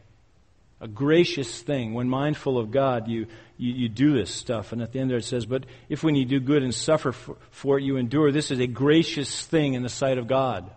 A 0.80 0.88
gracious 0.88 1.62
thing. 1.62 1.94
When 1.94 2.08
mindful 2.08 2.58
of 2.58 2.70
God, 2.70 3.08
you, 3.08 3.26
you, 3.56 3.72
you 3.72 3.88
do 3.88 4.12
this 4.12 4.30
stuff. 4.30 4.72
And 4.72 4.82
at 4.82 4.92
the 4.92 5.00
end 5.00 5.10
there 5.10 5.18
it 5.18 5.24
says, 5.24 5.46
But 5.46 5.64
if 5.88 6.04
when 6.04 6.14
you 6.14 6.24
do 6.24 6.40
good 6.40 6.62
and 6.62 6.74
suffer 6.74 7.12
for, 7.12 7.36
for 7.50 7.78
it, 7.78 7.84
you 7.84 7.96
endure, 7.96 8.30
this 8.30 8.50
is 8.50 8.60
a 8.60 8.66
gracious 8.66 9.44
thing 9.46 9.74
in 9.74 9.82
the 9.82 9.88
sight 9.88 10.18
of 10.18 10.28
God. 10.28 10.70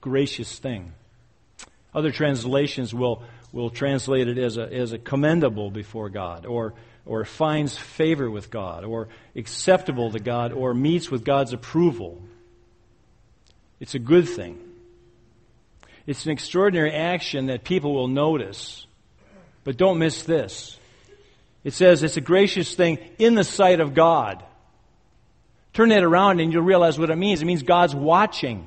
Gracious 0.00 0.58
thing. 0.58 0.92
Other 1.94 2.10
translations 2.10 2.94
will, 2.94 3.22
will 3.52 3.70
translate 3.70 4.28
it 4.28 4.38
as 4.38 4.56
a, 4.56 4.72
as 4.72 4.92
a 4.92 4.98
commendable 4.98 5.70
before 5.70 6.08
God, 6.08 6.46
or, 6.46 6.74
or 7.04 7.24
finds 7.24 7.76
favor 7.76 8.30
with 8.30 8.50
God, 8.50 8.84
or 8.84 9.08
acceptable 9.34 10.10
to 10.12 10.20
God, 10.20 10.52
or 10.52 10.74
meets 10.74 11.10
with 11.10 11.24
God's 11.24 11.52
approval. 11.52 12.22
It's 13.80 13.94
a 13.94 13.98
good 13.98 14.28
thing. 14.28 14.58
It's 16.06 16.26
an 16.26 16.32
extraordinary 16.32 16.92
action 16.92 17.46
that 17.46 17.64
people 17.64 17.94
will 17.94 18.08
notice. 18.08 18.86
But 19.64 19.76
don't 19.76 19.98
miss 19.98 20.22
this. 20.22 20.78
It 21.64 21.72
says 21.72 22.02
it's 22.02 22.16
a 22.16 22.22
gracious 22.22 22.74
thing 22.74 22.98
in 23.18 23.34
the 23.34 23.44
sight 23.44 23.80
of 23.80 23.94
God. 23.94 24.42
Turn 25.72 25.90
that 25.90 26.02
around 26.02 26.40
and 26.40 26.52
you'll 26.52 26.62
realize 26.62 26.98
what 26.98 27.10
it 27.10 27.16
means. 27.16 27.42
It 27.42 27.44
means 27.44 27.62
God's 27.62 27.94
watching. 27.94 28.66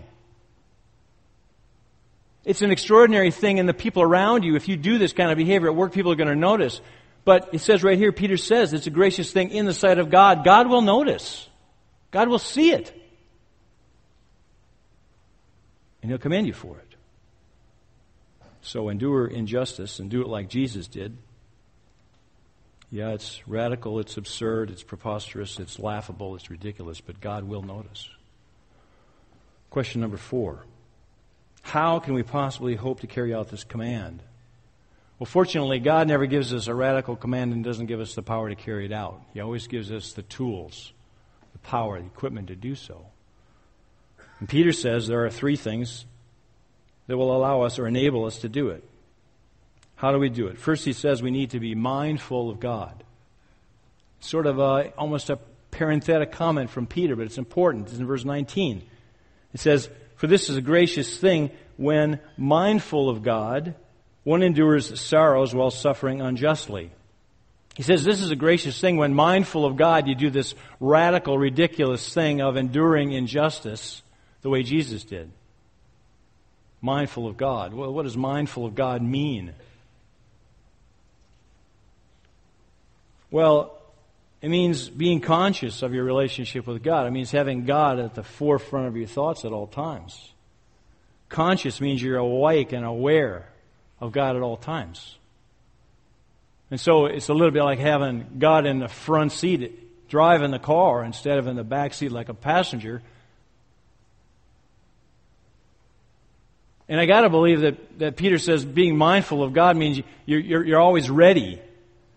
It's 2.46 2.62
an 2.62 2.72
extraordinary 2.72 3.32
thing 3.32 3.58
in 3.58 3.66
the 3.66 3.74
people 3.74 4.04
around 4.04 4.44
you. 4.44 4.56
If 4.56 4.68
you 4.68 4.76
do 4.76 4.98
this 4.98 5.14
kind 5.14 5.32
of 5.32 5.38
behavior 5.38 5.70
at 5.70 5.76
work, 5.76 5.94
people 5.94 6.12
are 6.12 6.16
going 6.16 6.30
to 6.30 6.36
notice. 6.36 6.82
But 7.26 7.50
it 7.54 7.60
says 7.60 7.84
right 7.84 7.98
here, 7.98 8.12
Peter 8.12 8.36
says 8.36 8.74
it's 8.74 8.88
a 8.88 8.92
gracious 8.92 9.32
thing 9.32 9.52
in 9.52 9.66
the 9.66 9.74
sight 9.74 9.98
of 9.98 10.10
God. 10.10 10.44
God 10.44 10.68
will 10.68 10.82
notice. 10.82 11.48
God 12.12 12.28
will 12.28 12.40
see 12.40 12.72
it. 12.72 12.94
And 16.02 16.12
He'll 16.12 16.20
commend 16.20 16.48
you 16.48 16.54
for 16.54 16.78
it. 16.78 16.96
So 18.62 18.90
endure 18.90 19.26
injustice 19.28 20.00
and 20.00 20.10
do 20.10 20.22
it 20.22 20.28
like 20.28 20.50
Jesus 20.50 20.88
did. 20.88 21.18
Yeah, 22.92 23.10
it's 23.10 23.42
radical, 23.48 24.00
it's 24.00 24.18
absurd, 24.18 24.70
it's 24.70 24.84
preposterous, 24.84 25.60
it's 25.60 25.80
laughable, 25.80 26.36
it's 26.36 26.52
ridiculous, 26.52 27.02
but 27.02 27.20
God 27.20 27.46
will 27.46 27.64
notice. 27.64 28.08
Question 29.72 30.02
number 30.02 30.18
four 30.18 30.64
how 31.64 32.00
can 32.00 32.14
we 32.14 32.24
possibly 32.24 32.76
hope 32.76 33.00
to 33.00 33.08
carry 33.08 33.34
out 33.34 33.50
this 33.50 33.64
command? 33.64 34.22
Well, 35.18 35.26
fortunately, 35.26 35.80
God 35.80 36.08
never 36.08 36.26
gives 36.26 36.54
us 36.54 36.68
a 36.68 36.76
radical 36.76 37.16
command 37.16 37.54
and 37.54 37.64
doesn't 37.64 37.86
give 37.86 38.02
us 38.02 38.14
the 38.14 38.22
power 38.22 38.50
to 38.50 38.56
carry 38.56 38.86
it 38.86 38.92
out. 38.92 39.22
He 39.34 39.40
always 39.40 39.68
gives 39.68 39.92
us 39.92 40.12
the 40.12 40.24
tools, 40.24 40.92
the 41.54 41.60
power, 41.60 42.00
the 42.00 42.06
equipment 42.06 42.50
to 42.50 42.56
do 42.56 42.76
so. 42.76 43.08
And 44.40 44.50
Peter 44.50 44.74
says 44.74 45.08
there 45.08 45.26
are 45.26 45.30
three 45.30 45.56
things 45.56 46.06
that 47.08 47.18
will 47.18 47.36
allow 47.36 47.62
us 47.62 47.80
or 47.80 47.88
enable 47.88 48.26
us 48.26 48.40
to 48.40 48.50
do 48.50 48.70
it. 48.70 48.84
How 49.96 50.12
do 50.12 50.20
we 50.20 50.30
do 50.30 50.48
it? 50.48 50.58
First, 50.58 50.84
he 50.84 50.94
says 50.94 51.24
we 51.24 51.32
need 51.32 51.52
to 51.52 51.60
be 51.62 51.76
mindful 51.76 52.50
of 52.50 52.60
God. 52.60 53.06
Sort 54.20 54.46
of 54.46 54.60
a, 54.60 54.92
almost 54.98 55.30
a 55.30 55.40
parenthetic 55.72 56.34
comment 56.34 56.70
from 56.70 56.88
Peter, 56.88 57.16
but 57.16 57.26
it's 57.26 57.38
important. 57.38 57.88
It's 57.88 57.98
in 57.98 58.06
verse 58.06 58.26
19. 58.26 58.84
It 59.54 59.60
says, 59.60 59.90
for 60.16 60.28
this 60.28 60.50
is 60.50 60.56
a 60.56 60.62
gracious 60.62 61.18
thing 61.18 61.52
when, 61.78 62.20
mindful 62.38 63.10
of 63.10 63.24
God, 63.24 63.76
one 64.24 64.44
endures 64.44 65.00
sorrows 65.00 65.54
while 65.54 65.72
suffering 65.72 66.22
unjustly. 66.22 66.92
He 67.76 67.84
says 67.84 68.04
this 68.04 68.22
is 68.22 68.30
a 68.30 68.36
gracious 68.36 68.80
thing 68.80 68.98
when, 68.98 69.14
mindful 69.14 69.66
of 69.66 69.76
God, 69.76 70.08
you 70.08 70.16
do 70.16 70.30
this 70.30 70.54
radical, 70.80 71.38
ridiculous 71.38 72.14
thing 72.14 72.42
of 72.42 72.56
enduring 72.56 73.12
injustice 73.12 74.02
the 74.42 74.50
way 74.50 74.64
Jesus 74.64 75.04
did. 75.04 75.32
Mindful 76.82 77.28
of 77.28 77.38
God. 77.38 77.74
Well, 77.74 77.94
what 77.94 78.04
does 78.04 78.18
mindful 78.18 78.66
of 78.66 78.76
God 78.76 79.02
mean? 79.02 79.54
Well, 83.32 83.82
it 84.44 84.50
means 84.50 84.90
being 84.90 85.22
conscious 85.22 85.84
of 85.84 85.94
your 85.94 86.04
relationship 86.04 86.68
with 86.68 86.84
God. 86.84 87.08
It 87.08 87.12
means 87.12 87.32
having 87.32 87.64
God 87.64 87.98
at 87.98 88.14
the 88.14 88.24
forefront 88.24 88.88
of 88.88 88.98
your 88.98 89.08
thoughts 89.08 89.46
at 89.46 89.54
all 89.54 89.68
times. 89.68 90.34
Conscious 91.30 91.80
means 91.80 92.04
you're 92.04 92.18
awake 92.18 92.74
and 92.74 92.84
aware 92.86 93.48
of 94.02 94.12
God 94.12 94.36
at 94.36 94.42
all 94.42 94.58
times. 94.58 95.16
And 96.70 96.78
so 96.78 97.06
it's 97.06 97.30
a 97.30 97.34
little 97.34 97.52
bit 97.52 97.64
like 97.64 97.80
having 97.80 98.26
God 98.38 98.66
in 98.66 98.80
the 98.80 98.90
front 98.90 99.32
seat 99.32 100.10
driving 100.10 100.52
the 100.52 100.60
car 100.60 101.06
instead 101.06 101.38
of 101.38 101.48
in 101.48 101.56
the 101.56 101.64
back 101.64 101.94
seat 101.94 102.12
like 102.12 102.28
a 102.28 102.34
passenger. 102.34 103.02
And 106.90 107.00
I 107.00 107.06
got 107.06 107.22
to 107.22 107.30
believe 107.30 107.62
that, 107.62 108.00
that 108.00 108.18
Peter 108.18 108.38
says 108.38 108.66
being 108.66 108.98
mindful 108.98 109.42
of 109.42 109.54
God 109.54 109.78
means 109.78 110.02
you're, 110.26 110.42
you're, 110.42 110.66
you're 110.66 110.82
always 110.82 111.10
ready. 111.10 111.62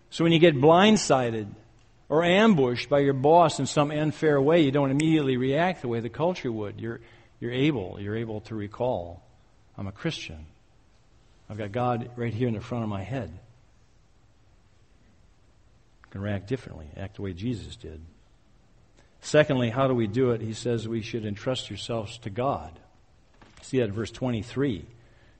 So 0.09 0.25
when 0.25 0.33
you 0.33 0.39
get 0.39 0.57
blindsided, 0.57 1.47
or 2.09 2.23
ambushed 2.23 2.89
by 2.89 2.99
your 2.99 3.13
boss 3.13 3.59
in 3.59 3.65
some 3.65 3.91
unfair 3.91 4.41
way, 4.41 4.61
you 4.61 4.71
don't 4.71 4.91
immediately 4.91 5.37
react 5.37 5.81
the 5.81 5.87
way 5.87 5.99
the 5.99 6.09
culture 6.09 6.51
would. 6.51 6.79
You're, 6.79 7.01
you're 7.39 7.51
able, 7.51 7.97
you're 7.99 8.15
able 8.15 8.41
to 8.41 8.55
recall, 8.55 9.23
I'm 9.77 9.87
a 9.87 9.91
Christian. 9.91 10.45
I've 11.49 11.57
got 11.57 11.71
God 11.71 12.11
right 12.15 12.33
here 12.33 12.47
in 12.47 12.53
the 12.53 12.61
front 12.61 12.83
of 12.83 12.89
my 12.89 13.03
head. 13.03 13.31
I 16.05 16.11
can 16.11 16.21
react 16.21 16.47
differently, 16.47 16.87
act 16.95 17.17
the 17.17 17.21
way 17.21 17.33
Jesus 17.33 17.75
did. 17.75 18.01
Secondly, 19.21 19.69
how 19.69 19.87
do 19.87 19.93
we 19.93 20.07
do 20.07 20.31
it? 20.31 20.41
He 20.41 20.53
says 20.53 20.87
we 20.87 21.01
should 21.01 21.25
entrust 21.25 21.69
yourselves 21.69 22.17
to 22.19 22.29
God. 22.29 22.79
See 23.61 23.79
that 23.79 23.85
in 23.85 23.91
verse 23.91 24.11
23. 24.11 24.85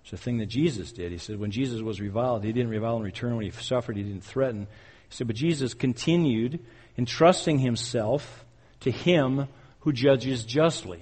It's 0.02 0.12
the 0.12 0.18
thing 0.18 0.38
that 0.40 0.48
Jesus 0.48 0.92
did. 0.92 1.12
He 1.12 1.18
said 1.18 1.40
when 1.40 1.52
Jesus 1.52 1.82
was 1.82 2.02
reviled, 2.02 2.44
he 2.44 2.52
didn't 2.52 2.72
revile 2.72 2.98
in 2.98 3.04
return. 3.04 3.36
When 3.36 3.46
he 3.46 3.52
suffered, 3.52 3.98
he 3.98 4.04
didn't 4.04 4.24
threaten. 4.24 4.68
Said, 5.10 5.28
but 5.28 5.36
Jesus 5.36 5.74
continued 5.74 6.60
entrusting 6.98 7.60
himself 7.60 8.46
to 8.82 8.92
him 8.92 9.48
who 9.82 9.94
judges 9.94 10.44
justly. 10.44 11.02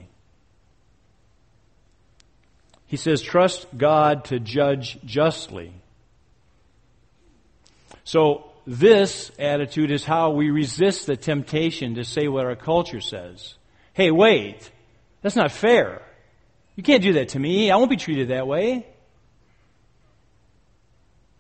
He 2.88 2.98
says, 2.98 3.22
trust 3.22 3.68
God 3.76 4.26
to 4.26 4.40
judge 4.40 5.00
justly. 5.06 5.74
So, 8.04 8.52
this 8.68 9.32
attitude 9.38 9.92
is 9.92 10.04
how 10.04 10.32
we 10.32 10.50
resist 10.50 11.06
the 11.06 11.16
temptation 11.16 11.96
to 11.96 12.04
say 12.04 12.28
what 12.28 12.46
our 12.46 12.56
culture 12.56 13.02
says. 13.02 13.56
Hey, 13.94 14.12
wait, 14.12 14.72
that's 15.22 15.36
not 15.36 15.52
fair. 15.52 16.02
You 16.76 16.84
can't 16.84 17.04
do 17.04 17.14
that 17.14 17.30
to 17.30 17.40
me. 17.40 17.72
I 17.72 17.78
won't 17.78 17.90
be 17.90 17.98
treated 17.98 18.30
that 18.30 18.48
way. 18.48 18.86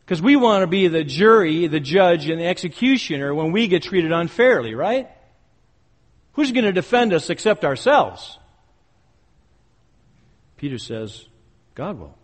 Because 0.05 0.21
we 0.21 0.35
want 0.35 0.61
to 0.61 0.67
be 0.67 0.87
the 0.87 1.03
jury, 1.03 1.65
the 1.65 1.79
judge, 1.79 2.29
and 2.29 2.39
the 2.39 2.45
executioner 2.45 3.33
when 3.33 3.51
we 3.51 3.67
get 3.67 3.81
treated 3.81 4.11
unfairly, 4.11 4.75
right? 4.75 5.09
Who's 6.33 6.51
going 6.51 6.65
to 6.65 6.71
defend 6.71 7.11
us 7.11 7.31
except 7.31 7.65
ourselves? 7.65 8.37
Peter 10.57 10.77
says, 10.77 11.25
God 11.73 11.97
will. 11.97 12.15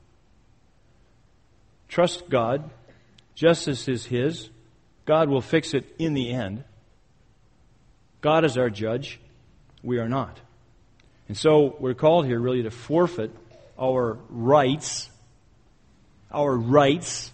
Trust 1.87 2.29
God. 2.29 2.69
Justice 3.33 3.87
is 3.87 4.05
His. 4.05 4.49
God 5.05 5.27
will 5.27 5.41
fix 5.41 5.73
it 5.73 5.95
in 5.97 6.13
the 6.13 6.29
end. 6.31 6.63
God 8.21 8.45
is 8.45 8.57
our 8.57 8.69
judge. 8.69 9.19
We 9.81 9.97
are 9.97 10.07
not. 10.07 10.39
And 11.27 11.35
so 11.35 11.75
we're 11.79 11.95
called 11.95 12.27
here 12.27 12.39
really 12.39 12.63
to 12.63 12.71
forfeit 12.71 13.31
our 13.79 14.19
rights, 14.29 15.09
our 16.31 16.55
rights 16.55 17.31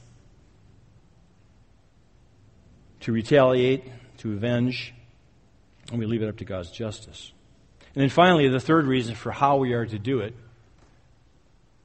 to 3.08 3.14
retaliate, 3.14 3.86
to 4.18 4.34
avenge, 4.34 4.94
and 5.90 5.98
we 5.98 6.06
leave 6.06 6.22
it 6.22 6.28
up 6.28 6.36
to 6.36 6.44
God's 6.44 6.70
justice. 6.70 7.32
And 7.96 8.02
then 8.02 8.10
finally, 8.10 8.50
the 8.50 8.60
third 8.60 8.86
reason 8.86 9.16
for 9.16 9.32
how 9.32 9.56
we 9.56 9.72
are 9.72 9.86
to 9.86 9.98
do 9.98 10.20
it 10.20 10.36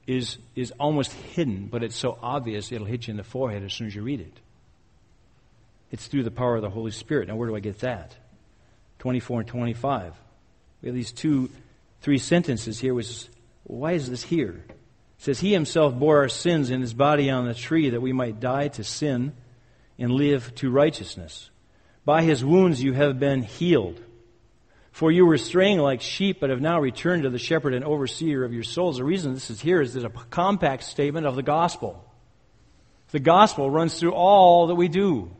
is, 0.05 0.37
is 0.53 0.71
almost 0.71 1.13
hidden, 1.13 1.67
but 1.67 1.81
it's 1.81 1.95
so 1.95 2.17
obvious 2.21 2.73
it'll 2.73 2.85
hit 2.85 3.07
you 3.07 3.11
in 3.11 3.15
the 3.15 3.23
forehead 3.23 3.63
as 3.63 3.71
soon 3.71 3.87
as 3.87 3.95
you 3.95 4.01
read 4.01 4.19
it. 4.19 4.37
It's 5.91 6.07
through 6.07 6.23
the 6.23 6.29
power 6.29 6.57
of 6.57 6.61
the 6.61 6.69
Holy 6.69 6.91
Spirit. 6.91 7.29
Now, 7.29 7.37
where 7.37 7.47
do 7.47 7.55
I 7.55 7.61
get 7.61 7.79
that? 7.79 8.17
24 8.99 9.39
and 9.39 9.47
25. 9.47 10.13
We 10.81 10.89
have 10.89 10.93
these 10.93 11.13
two, 11.13 11.49
three 12.01 12.17
sentences 12.17 12.81
here. 12.81 12.93
Which, 12.93 13.29
why 13.63 13.93
is 13.93 14.09
this 14.09 14.23
here? 14.23 14.65
It 14.67 14.75
says, 15.19 15.39
He 15.39 15.53
himself 15.53 15.97
bore 15.97 16.17
our 16.17 16.27
sins 16.27 16.69
in 16.69 16.81
his 16.81 16.93
body 16.93 17.29
on 17.29 17.47
the 17.47 17.53
tree 17.53 17.91
that 17.91 18.01
we 18.01 18.11
might 18.11 18.41
die 18.41 18.67
to 18.67 18.83
sin 18.83 19.31
and 19.97 20.11
live 20.11 20.53
to 20.55 20.71
righteousness. 20.71 21.49
By 22.05 22.23
his 22.23 22.43
wounds 22.43 22.81
you 22.81 22.93
have 22.93 23.19
been 23.19 23.43
healed. 23.43 24.01
For 24.91 25.11
you 25.11 25.25
were 25.25 25.37
straying 25.37 25.79
like 25.79 26.01
sheep, 26.01 26.39
but 26.39 26.51
have 26.51 26.61
now 26.61 26.79
returned 26.79 27.23
to 27.23 27.29
the 27.29 27.39
shepherd 27.39 27.73
and 27.73 27.83
overseer 27.83 28.43
of 28.43 28.53
your 28.53 28.63
souls. 28.63 28.97
The 28.97 29.03
reason 29.03 29.33
this 29.33 29.49
is 29.49 29.59
here 29.59 29.81
is 29.81 29.93
there's 29.93 30.05
a 30.05 30.09
compact 30.09 30.83
statement 30.83 31.25
of 31.25 31.35
the 31.35 31.41
gospel. 31.41 32.05
The 33.11 33.19
gospel 33.19 33.69
runs 33.69 33.99
through 33.99 34.13
all 34.13 34.67
that 34.67 34.75
we 34.75 34.87
do. 34.87 35.31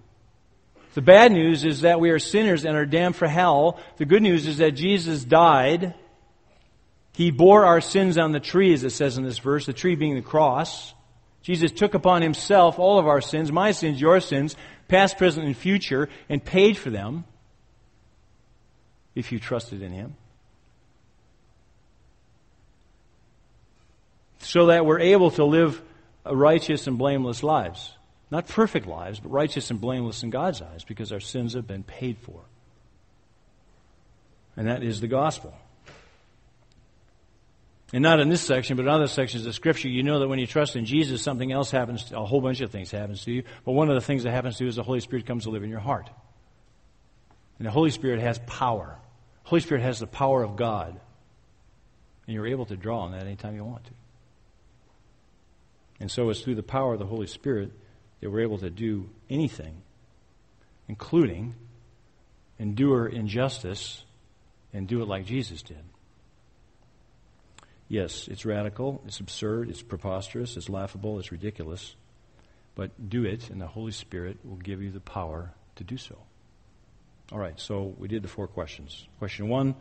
The 0.95 1.01
bad 1.01 1.31
news 1.31 1.65
is 1.65 1.81
that 1.81 1.99
we 1.99 2.11
are 2.11 2.19
sinners 2.19 2.65
and 2.65 2.75
are 2.77 2.85
damned 2.85 3.15
for 3.15 3.27
hell. 3.27 3.79
The 3.97 4.05
good 4.05 4.21
news 4.21 4.47
is 4.47 4.57
that 4.57 4.71
Jesus 4.71 5.23
died. 5.23 5.95
He 7.13 7.29
bore 7.29 7.65
our 7.65 7.81
sins 7.81 8.17
on 8.17 8.31
the 8.31 8.39
tree, 8.39 8.73
as 8.73 8.83
it 8.83 8.91
says 8.91 9.17
in 9.17 9.23
this 9.23 9.39
verse, 9.39 9.65
the 9.65 9.73
tree 9.73 9.95
being 9.95 10.15
the 10.15 10.21
cross. 10.21 10.93
Jesus 11.43 11.71
took 11.71 11.93
upon 11.93 12.21
himself 12.21 12.79
all 12.79 12.97
of 12.97 13.08
our 13.08 13.21
sins, 13.21 13.51
my 13.51 13.71
sins, 13.73 13.99
your 13.99 14.19
sins, 14.21 14.56
past, 14.88 15.17
present, 15.17 15.45
and 15.45 15.56
future, 15.56 16.10
and 16.29 16.43
paid 16.43 16.77
for 16.77 16.89
them 16.89 17.25
if 19.13 19.32
you 19.32 19.39
trusted 19.39 19.82
in 19.82 19.91
him. 19.91 20.15
So 24.39 24.67
that 24.67 24.86
we're 24.86 24.99
able 24.99 25.32
to 25.32 25.43
live 25.43 25.82
righteous 26.25 26.88
and 26.88 26.97
blameless 26.97 27.43
lives. 27.43 27.93
Not 28.32 28.47
perfect 28.47 28.88
lives, 28.88 29.19
but 29.19 29.29
righteous 29.29 29.69
and 29.69 29.79
blameless 29.79 30.23
in 30.23 30.29
God's 30.29 30.62
eyes 30.62 30.84
because 30.84 31.12
our 31.12 31.19
sins 31.19 31.53
have 31.53 31.67
been 31.67 31.84
paid 31.84 32.17
for. 32.17 32.41
And 34.56 34.67
that 34.67 34.82
is 34.82 35.01
the 35.01 35.08
gospel. 35.08 35.53
And 37.93 38.01
not 38.01 38.19
in 38.19 38.27
this 38.27 38.41
section, 38.41 38.75
but 38.75 38.84
in 38.84 38.89
other 38.89 39.08
sections 39.08 39.45
of 39.45 39.53
Scripture, 39.53 39.88
you 39.88 40.01
know 40.01 40.17
that 40.19 40.27
when 40.27 40.39
you 40.39 40.47
trust 40.47 40.75
in 40.75 40.86
Jesus, 40.86 41.21
something 41.21 41.51
else 41.51 41.69
happens, 41.69 42.06
to, 42.06 42.17
a 42.17 42.25
whole 42.25 42.41
bunch 42.41 42.60
of 42.62 42.71
things 42.71 42.89
happens 42.89 43.23
to 43.25 43.32
you. 43.32 43.43
But 43.63 43.73
one 43.73 43.88
of 43.88 43.93
the 43.93 44.01
things 44.01 44.23
that 44.23 44.32
happens 44.32 44.58
to 44.58 44.63
you 44.63 44.67
is 44.67 44.77
the 44.77 44.84
Holy 44.84 44.99
Spirit 44.99 45.27
comes 45.27 45.43
to 45.43 45.51
live 45.51 45.63
in 45.63 45.69
your 45.69 45.79
heart. 45.79 46.10
And 47.60 47.67
the 47.67 47.71
Holy 47.71 47.91
Spirit 47.91 48.19
has 48.19 48.39
power. 48.47 48.97
The 49.43 49.49
Holy 49.49 49.62
Spirit 49.62 49.84
has 49.84 49.99
the 49.99 50.08
power 50.08 50.41
of 50.41 50.56
God. 50.56 50.99
And 52.25 52.34
you're 52.34 52.47
able 52.47 52.65
to 52.65 52.75
draw 52.75 53.01
on 53.01 53.12
that 53.12 53.27
anytime 53.27 53.56
you 53.56 53.63
want 53.63 53.84
to. 53.84 53.91
And 55.99 56.10
so 56.10 56.32
it's 56.32 56.41
through 56.41 56.56
the 56.56 56.63
power 56.63 56.93
of 56.93 56.99
the 56.99 57.06
Holy 57.06 57.27
Spirit 57.27 57.71
that 58.21 58.29
we're 58.32 58.41
able 58.41 58.58
to 58.58 58.71
do 58.71 59.08
anything, 59.29 59.84
including 60.88 61.53
endure 62.58 63.08
injustice 63.08 64.03
and 64.73 64.88
do 64.88 65.03
it 65.03 65.08
like 65.08 65.25
Jesus 65.25 65.62
did. 65.62 65.84
Yes, 67.88 68.28
it's 68.28 68.46
radical, 68.46 69.04
it's 69.06 69.19
absurd, 69.19 69.69
it's 69.69 69.82
preposterous, 69.82 70.58
it's 70.58 70.69
laughable, 70.69 71.19
it's 71.19 71.32
ridiculous, 71.32 71.96
but 72.76 73.10
do 73.10 73.26
it, 73.26 73.50
and 73.50 73.62
the 73.62 73.67
Holy 73.67 73.91
Spirit 73.91 74.38
will 74.43 74.58
give 74.58 74.82
you 74.82 74.89
the 74.89 75.00
power 75.00 75.54
to 75.76 75.84
do 75.84 75.98
so. 75.98 76.17
All 77.32 77.39
right, 77.39 77.60
so 77.60 77.93
we 77.98 78.08
did 78.08 78.24
the 78.24 78.28
four 78.28 78.48
questions. 78.48 79.08
Question 79.19 79.48
one 79.48 79.76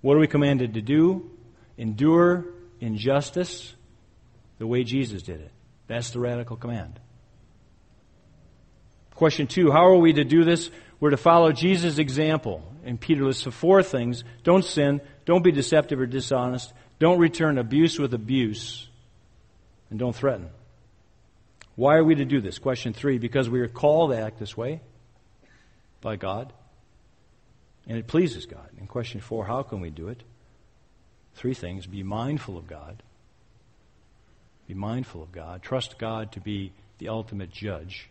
What 0.00 0.16
are 0.16 0.20
we 0.20 0.26
commanded 0.26 0.74
to 0.74 0.82
do? 0.82 1.30
Endure 1.76 2.46
injustice 2.80 3.74
the 4.58 4.66
way 4.66 4.84
Jesus 4.84 5.22
did 5.22 5.40
it. 5.40 5.50
That's 5.86 6.10
the 6.10 6.20
radical 6.20 6.56
command. 6.56 7.00
Question 9.14 9.46
two, 9.46 9.70
how 9.70 9.86
are 9.86 9.96
we 9.96 10.12
to 10.12 10.24
do 10.24 10.44
this? 10.44 10.70
We're 11.00 11.10
to 11.10 11.16
follow 11.16 11.52
Jesus' 11.52 11.98
example. 11.98 12.62
And 12.84 13.00
Peter 13.00 13.24
lists 13.24 13.42
four 13.42 13.82
things. 13.82 14.24
Don't 14.42 14.64
sin. 14.64 15.00
Don't 15.24 15.42
be 15.42 15.52
deceptive 15.52 16.00
or 16.00 16.06
dishonest. 16.06 16.72
Don't 16.98 17.18
return 17.18 17.58
abuse 17.58 17.98
with 17.98 18.14
abuse. 18.14 18.88
And 19.90 19.98
don't 19.98 20.14
threaten. 20.14 20.48
Why 21.76 21.96
are 21.96 22.04
we 22.04 22.14
to 22.14 22.24
do 22.24 22.40
this? 22.40 22.58
Question 22.58 22.92
three, 22.92 23.18
because 23.18 23.50
we 23.50 23.60
are 23.60 23.68
called 23.68 24.10
to 24.10 24.18
act 24.18 24.38
this 24.38 24.56
way 24.56 24.80
by 26.00 26.16
God. 26.16 26.52
And 27.86 27.98
it 27.98 28.06
pleases 28.06 28.46
God. 28.46 28.68
And 28.78 28.88
question 28.88 29.20
four, 29.20 29.44
how 29.44 29.62
can 29.62 29.80
we 29.80 29.90
do 29.90 30.08
it? 30.08 30.22
Three 31.34 31.54
things. 31.54 31.86
Be 31.86 32.02
mindful 32.02 32.56
of 32.56 32.66
God. 32.66 33.02
Be 34.66 34.74
mindful 34.74 35.22
of 35.22 35.32
God. 35.32 35.62
Trust 35.62 35.98
God 35.98 36.32
to 36.32 36.40
be 36.40 36.72
the 36.98 37.08
ultimate 37.08 37.50
judge. 37.50 38.08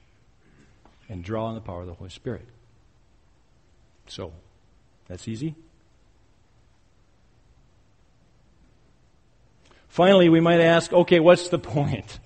And 1.09 1.23
draw 1.23 1.47
on 1.47 1.55
the 1.55 1.61
power 1.61 1.81
of 1.81 1.87
the 1.87 1.93
Holy 1.93 2.09
Spirit. 2.09 2.45
So, 4.07 4.33
that's 5.07 5.27
easy. 5.27 5.55
Finally, 9.93 10.27
we 10.27 10.39
might 10.39 10.59
ask, 10.59 10.91
okay, 10.91 11.19
what's 11.19 11.49
the 11.49 11.59
point? 11.59 12.17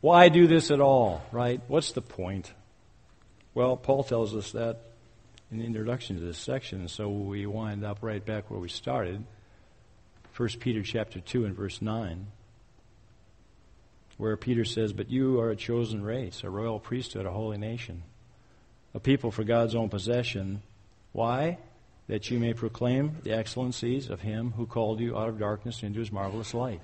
Why 0.00 0.30
do 0.30 0.46
this 0.46 0.70
at 0.70 0.80
all, 0.80 1.22
right? 1.30 1.60
What's 1.68 1.92
the 1.92 2.00
point? 2.00 2.50
Well, 3.52 3.76
Paul 3.76 4.02
tells 4.02 4.34
us 4.34 4.52
that 4.52 4.80
in 5.50 5.58
the 5.58 5.66
introduction 5.66 6.16
to 6.16 6.24
this 6.24 6.38
section, 6.38 6.88
so 6.88 7.10
we 7.10 7.44
wind 7.44 7.84
up 7.84 7.98
right 8.00 8.24
back 8.24 8.50
where 8.50 8.58
we 8.58 8.70
started. 8.70 9.22
1 10.34 10.48
Peter 10.58 10.82
chapter 10.82 11.20
2 11.20 11.44
and 11.44 11.54
verse 11.54 11.82
9, 11.82 12.28
where 14.16 14.38
Peter 14.38 14.64
says, 14.64 14.94
But 14.94 15.10
you 15.10 15.38
are 15.38 15.50
a 15.50 15.56
chosen 15.56 16.02
race, 16.02 16.42
a 16.44 16.48
royal 16.48 16.80
priesthood, 16.80 17.26
a 17.26 17.30
holy 17.30 17.58
nation, 17.58 18.04
a 18.94 19.00
people 19.00 19.30
for 19.30 19.44
God's 19.44 19.74
own 19.74 19.90
possession. 19.90 20.62
Why? 21.12 21.58
That 22.08 22.30
you 22.30 22.38
may 22.38 22.54
proclaim 22.54 23.18
the 23.22 23.32
excellencies 23.32 24.08
of 24.08 24.22
him 24.22 24.52
who 24.56 24.66
called 24.66 25.00
you 25.00 25.16
out 25.16 25.28
of 25.28 25.38
darkness 25.38 25.82
into 25.82 26.00
his 26.00 26.10
marvelous 26.10 26.54
light. 26.54 26.82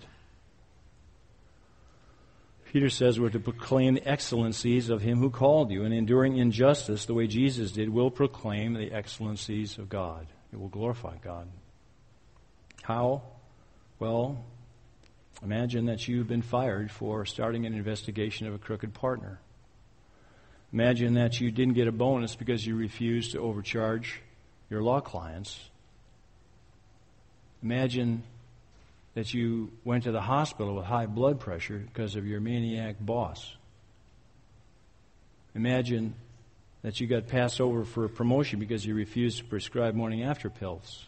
Peter 2.75 2.91
says 2.91 3.21
we're 3.21 3.31
to 3.31 3.39
proclaim 3.39 3.95
the 3.95 4.09
excellencies 4.09 4.91
of 4.91 5.01
him 5.01 5.19
who 5.19 5.31
called 5.31 5.71
you, 5.71 5.85
and 5.85 5.95
enduring 5.95 6.37
injustice 6.37 7.05
the 7.05 7.15
way 7.15 7.27
Jesus 7.29 7.71
did 7.71 7.89
will 7.89 8.11
proclaim 8.11 8.75
the 8.75 8.91
excellencies 8.91 9.79
of 9.79 9.89
God. 9.89 10.27
It 10.53 10.59
will 10.59 10.69
glorify 10.69 11.17
God. 11.23 11.49
How? 12.83 13.23
Well, 14.01 14.45
imagine 15.43 15.87
that 15.87 16.09
you've 16.09 16.27
been 16.27 16.43
fired 16.43 16.91
for 16.91 17.25
starting 17.25 17.65
an 17.65 17.75
investigation 17.75 18.47
of 18.47 18.55
a 18.55 18.59
crooked 18.59 18.93
partner. 18.93 19.41
Imagine 20.73 21.15
that 21.15 21.41
you 21.41 21.53
didn't 21.53 21.75
get 21.75 21.87
a 21.87 21.93
bonus 21.93 22.35
because 22.35 22.67
you 22.67 22.75
refused 22.75 23.33
to 23.33 23.39
overcharge 23.39 24.21
your 24.75 24.83
law 24.83 25.01
clients. 25.01 25.57
Imagine 27.63 28.25
that 29.15 29.33
you 29.33 29.71
went 29.85 30.03
to 30.03 30.11
the 30.11 30.21
hospital 30.21 30.75
with 30.75 30.85
high 30.85 31.07
blood 31.07 31.39
pressure 31.39 31.79
because 31.79 32.17
of 32.17 32.27
your 32.27 32.41
maniac 32.41 32.97
boss. 32.99 33.55
Imagine 35.55 36.15
that 36.83 37.01
you 37.01 37.07
got 37.07 37.29
passed 37.29 37.61
over 37.61 37.85
for 37.85 38.05
a 38.05 38.09
promotion 38.09 38.59
because 38.59 38.85
you 38.85 38.97
refused 38.97 39.39
to 39.39 39.45
prescribe 39.45 39.95
morning 39.95 40.25
after 40.25 40.51
pills. 40.51 41.07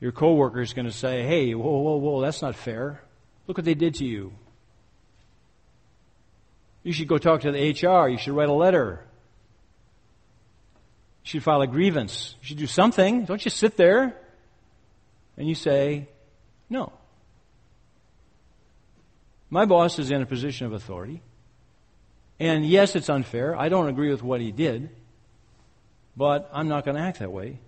Your 0.00 0.10
coworker 0.10 0.62
is 0.62 0.72
going 0.72 0.86
to 0.86 0.92
say, 0.92 1.22
"Hey, 1.22 1.54
whoa, 1.54 1.80
whoa, 1.80 1.96
whoa, 1.98 2.22
that's 2.22 2.40
not 2.40 2.56
fair. 2.56 3.02
Look 3.46 3.58
what 3.58 3.66
they 3.66 3.74
did 3.74 3.96
to 3.96 4.06
you. 4.06 4.32
You 6.82 6.94
should 6.94 7.08
go 7.08 7.18
talk 7.18 7.42
to 7.42 7.52
the 7.52 7.58
HR. 7.58 8.08
You 8.08 8.16
should 8.16 8.32
write 8.32 8.48
a 8.48 8.54
letter. 8.54 9.04
You 11.24 11.28
should 11.28 11.42
file 11.42 11.60
a 11.60 11.66
grievance. 11.66 12.34
You 12.40 12.48
should 12.48 12.58
do 12.58 12.66
something. 12.66 13.24
Don't 13.24 13.40
just 13.40 13.58
sit 13.58 13.76
there 13.76 14.16
and 15.36 15.48
you 15.48 15.54
say, 15.54 16.08
no. 16.68 16.92
My 19.50 19.66
boss 19.66 19.98
is 19.98 20.10
in 20.10 20.22
a 20.22 20.26
position 20.26 20.66
of 20.66 20.72
authority. 20.72 21.22
And 22.38 22.64
yes, 22.64 22.96
it's 22.96 23.10
unfair. 23.10 23.54
I 23.56 23.68
don't 23.68 23.88
agree 23.88 24.10
with 24.10 24.22
what 24.22 24.40
he 24.40 24.52
did. 24.52 24.90
But 26.16 26.50
I'm 26.52 26.68
not 26.68 26.84
going 26.84 26.96
to 26.96 27.02
act 27.02 27.18
that 27.18 27.32
way. 27.32 27.58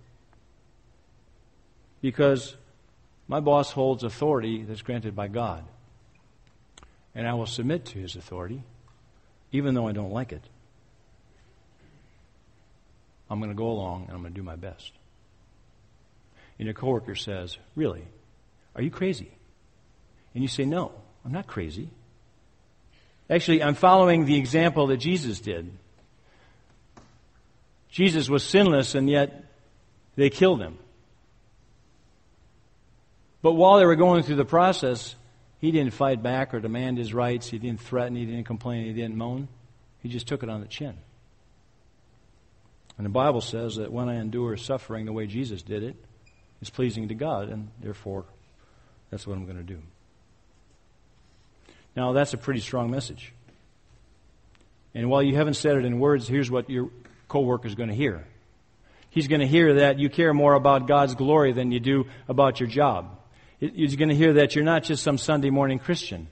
Because 2.01 2.55
my 3.27 3.39
boss 3.39 3.71
holds 3.71 4.03
authority 4.03 4.63
that's 4.63 4.81
granted 4.81 5.15
by 5.15 5.27
God. 5.27 5.63
And 7.15 7.27
I 7.27 7.33
will 7.33 7.45
submit 7.45 7.85
to 7.85 7.99
his 7.99 8.15
authority, 8.15 8.63
even 9.51 9.73
though 9.73 9.87
I 9.87 9.91
don't 9.91 10.11
like 10.11 10.31
it. 10.31 10.43
I'm 13.33 13.39
going 13.39 13.49
to 13.49 13.57
go 13.57 13.69
along 13.69 14.03
and 14.03 14.11
I'm 14.11 14.21
going 14.21 14.31
to 14.31 14.39
do 14.39 14.43
my 14.43 14.55
best. 14.55 14.91
And 16.59 16.67
your 16.67 16.75
coworker 16.75 17.15
says, 17.15 17.57
Really? 17.75 18.03
Are 18.75 18.83
you 18.83 18.91
crazy? 18.91 19.31
And 20.35 20.43
you 20.43 20.47
say, 20.47 20.65
No, 20.65 20.91
I'm 21.25 21.31
not 21.31 21.47
crazy. 21.47 21.89
Actually, 23.27 23.63
I'm 23.63 23.73
following 23.73 24.25
the 24.25 24.37
example 24.37 24.85
that 24.87 24.97
Jesus 24.97 25.39
did. 25.39 25.71
Jesus 27.89 28.29
was 28.29 28.43
sinless, 28.43 28.93
and 28.93 29.09
yet 29.09 29.45
they 30.15 30.29
killed 30.29 30.61
him. 30.61 30.77
But 33.41 33.53
while 33.53 33.79
they 33.79 33.85
were 33.85 33.95
going 33.95 34.21
through 34.21 34.35
the 34.35 34.45
process, 34.45 35.15
he 35.59 35.71
didn't 35.71 35.95
fight 35.95 36.21
back 36.21 36.53
or 36.53 36.59
demand 36.59 36.99
his 36.99 37.15
rights. 37.15 37.49
He 37.49 37.57
didn't 37.57 37.81
threaten. 37.81 38.15
He 38.15 38.25
didn't 38.25 38.45
complain. 38.45 38.85
He 38.85 38.93
didn't 38.93 39.15
moan. 39.15 39.47
He 40.03 40.09
just 40.09 40.27
took 40.27 40.43
it 40.43 40.49
on 40.49 40.61
the 40.61 40.67
chin. 40.67 40.95
And 42.97 43.05
the 43.05 43.09
Bible 43.09 43.41
says 43.41 43.77
that 43.77 43.91
when 43.91 44.09
I 44.09 44.19
endure 44.19 44.55
suffering 44.57 45.05
the 45.05 45.13
way 45.13 45.25
Jesus 45.25 45.61
did 45.61 45.83
it, 45.83 45.95
it's 46.61 46.69
pleasing 46.69 47.07
to 47.09 47.15
God, 47.15 47.49
and 47.49 47.69
therefore 47.81 48.25
that's 49.09 49.27
what 49.27 49.35
I'm 49.35 49.45
going 49.45 49.57
to 49.57 49.63
do. 49.63 49.79
Now, 51.95 52.13
that's 52.13 52.33
a 52.33 52.37
pretty 52.37 52.59
strong 52.59 52.89
message. 52.89 53.33
And 54.95 55.09
while 55.09 55.23
you 55.23 55.35
haven't 55.35 55.55
said 55.55 55.77
it 55.77 55.85
in 55.85 55.99
words, 55.99 56.27
here's 56.27 56.49
what 56.49 56.69
your 56.69 56.89
coworker 57.27 57.67
is 57.67 57.75
going 57.75 57.89
to 57.89 57.95
hear. 57.95 58.25
He's 59.09 59.27
going 59.27 59.41
to 59.41 59.47
hear 59.47 59.75
that 59.75 59.99
you 59.99 60.09
care 60.09 60.33
more 60.33 60.53
about 60.53 60.87
God's 60.87 61.15
glory 61.15 61.53
than 61.53 61.71
you 61.71 61.79
do 61.79 62.05
about 62.27 62.59
your 62.59 62.69
job. 62.69 63.19
He's 63.59 63.95
going 63.95 64.09
to 64.09 64.15
hear 64.15 64.33
that 64.33 64.55
you're 64.55 64.65
not 64.65 64.83
just 64.83 65.03
some 65.03 65.17
Sunday 65.17 65.49
morning 65.49 65.79
Christian. 65.79 66.27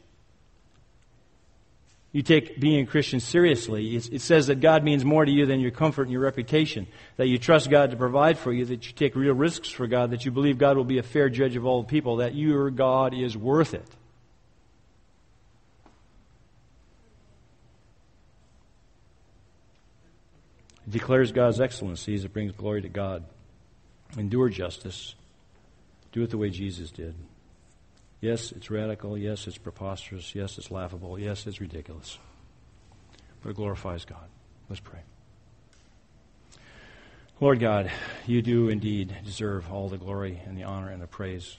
You 2.14 2.24
take 2.24 2.60
being 2.60 2.84
a 2.84 2.86
Christian 2.86 3.22
seriously. 3.22 3.96
It 3.96 4.20
says 4.20 4.48
that 4.48 4.60
God 4.60 4.84
means 4.84 5.06
more 5.06 5.24
to 5.24 5.32
you 5.32 5.46
than 5.46 5.62
your 5.62 5.72
comfort 5.72 6.04
and 6.04 6.12
your 6.12 6.22
reputation. 6.22 6.88
That 7.16 7.28
you 7.28 7.38
trust 7.38 7.70
God 7.70 7.92
to 7.92 7.98
provide 7.98 8.38
for 8.38 8.52
you, 8.52 8.66
that 8.66 8.86
you 8.86 8.92
take 8.92 9.16
real 9.16 9.34
risks 9.34 9.70
for 9.70 9.88
God, 9.88 10.12
that 10.12 10.26
you 10.26 10.32
believe 10.32 10.58
God 10.58 10.76
will 10.76 10.84
be 10.84 10.98
a 10.98 11.04
fair 11.04 11.30
judge 11.30 11.56
of 11.56 11.66
all 11.66 11.86
people, 11.86 12.18
that 12.18 12.36
your 12.36 12.70
God 12.70 13.14
is 13.14 13.38
worth 13.38 13.74
it. 13.74 13.88
It 20.86 20.92
declares 20.92 21.32
God's 21.32 21.62
excellencies. 21.62 22.26
It 22.26 22.34
brings 22.34 22.52
glory 22.52 22.82
to 22.82 22.90
God. 22.90 23.24
Endure 24.18 24.50
justice. 24.50 25.16
Do 26.12 26.24
it 26.24 26.30
the 26.30 26.38
way 26.38 26.50
Jesus 26.50 26.92
did. 26.92 27.16
Yes, 28.22 28.52
it's 28.52 28.70
radical. 28.70 29.18
Yes, 29.18 29.48
it's 29.48 29.58
preposterous. 29.58 30.36
Yes, 30.36 30.60
it's 30.60 30.70
laughable. 30.70 31.18
Yes, 31.18 31.48
it's 31.48 31.60
ridiculous. 31.60 32.20
But 33.42 33.50
it 33.50 33.56
glorifies 33.56 34.06
God. 34.06 34.30
Let's 34.70 34.80
pray. 34.80 35.00
Lord 37.40 37.60
God, 37.60 37.92
you 38.28 38.44
do 38.44 38.70
indeed 38.70 39.18
deserve 39.26 39.72
all 39.72 39.90
the 39.90 39.98
glory 39.98 40.40
and 40.46 40.56
the 40.56 40.64
honor 40.64 40.92
and 40.92 41.02
the 41.02 41.08
praise. 41.08 41.58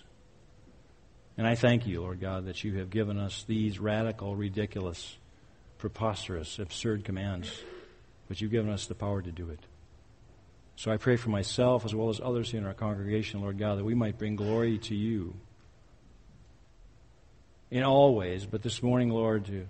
And 1.36 1.44
I 1.44 1.56
thank 1.56 1.88
you, 1.88 2.00
Lord 2.00 2.20
God, 2.20 2.46
that 2.46 2.62
you 2.62 2.78
have 2.78 2.90
given 2.90 3.18
us 3.18 3.44
these 3.48 3.80
radical, 3.80 4.36
ridiculous, 4.36 5.16
preposterous, 5.78 6.60
absurd 6.60 7.04
commands, 7.04 7.50
but 8.28 8.40
you've 8.40 8.52
given 8.52 8.70
us 8.70 8.86
the 8.86 8.94
power 8.94 9.20
to 9.20 9.32
do 9.32 9.50
it. 9.50 9.58
So 10.76 10.92
I 10.92 10.98
pray 10.98 11.16
for 11.16 11.30
myself 11.30 11.84
as 11.84 11.92
well 11.92 12.10
as 12.10 12.20
others 12.20 12.54
in 12.54 12.64
our 12.64 12.74
congregation, 12.74 13.40
Lord 13.40 13.58
God, 13.58 13.78
that 13.78 13.84
we 13.84 13.96
might 13.96 14.18
bring 14.18 14.36
glory 14.36 14.78
to 14.78 14.94
you 14.94 15.34
in 17.72 17.84
all 17.84 18.14
ways, 18.14 18.44
but 18.44 18.60
this 18.60 18.82
morning, 18.82 19.08
Lord, 19.08 19.46
to, 19.46 19.66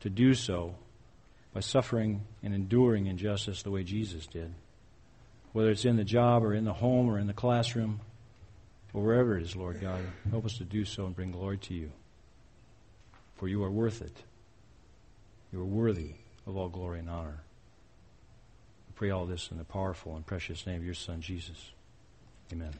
to 0.00 0.10
do 0.10 0.34
so 0.34 0.74
by 1.54 1.60
suffering 1.60 2.20
and 2.42 2.54
enduring 2.54 3.06
injustice 3.06 3.62
the 3.62 3.70
way 3.70 3.82
Jesus 3.82 4.26
did. 4.26 4.52
Whether 5.54 5.70
it's 5.70 5.86
in 5.86 5.96
the 5.96 6.04
job 6.04 6.44
or 6.44 6.52
in 6.52 6.66
the 6.66 6.74
home 6.74 7.08
or 7.08 7.18
in 7.18 7.26
the 7.26 7.32
classroom 7.32 8.00
or 8.92 9.02
wherever 9.02 9.38
it 9.38 9.42
is, 9.44 9.56
Lord 9.56 9.80
God, 9.80 10.00
help 10.30 10.44
us 10.44 10.58
to 10.58 10.64
do 10.64 10.84
so 10.84 11.06
and 11.06 11.16
bring 11.16 11.32
glory 11.32 11.56
to 11.56 11.72
you. 11.72 11.90
For 13.36 13.48
you 13.48 13.64
are 13.64 13.70
worth 13.70 14.02
it. 14.02 14.16
You 15.50 15.62
are 15.62 15.64
worthy 15.64 16.10
of 16.46 16.58
all 16.58 16.68
glory 16.68 16.98
and 16.98 17.08
honor. 17.08 17.40
We 18.86 18.92
pray 18.96 19.10
all 19.10 19.24
this 19.24 19.50
in 19.50 19.56
the 19.56 19.64
powerful 19.64 20.14
and 20.14 20.26
precious 20.26 20.66
name 20.66 20.76
of 20.76 20.84
your 20.84 20.92
Son, 20.92 21.22
Jesus. 21.22 21.72
Amen. 22.52 22.74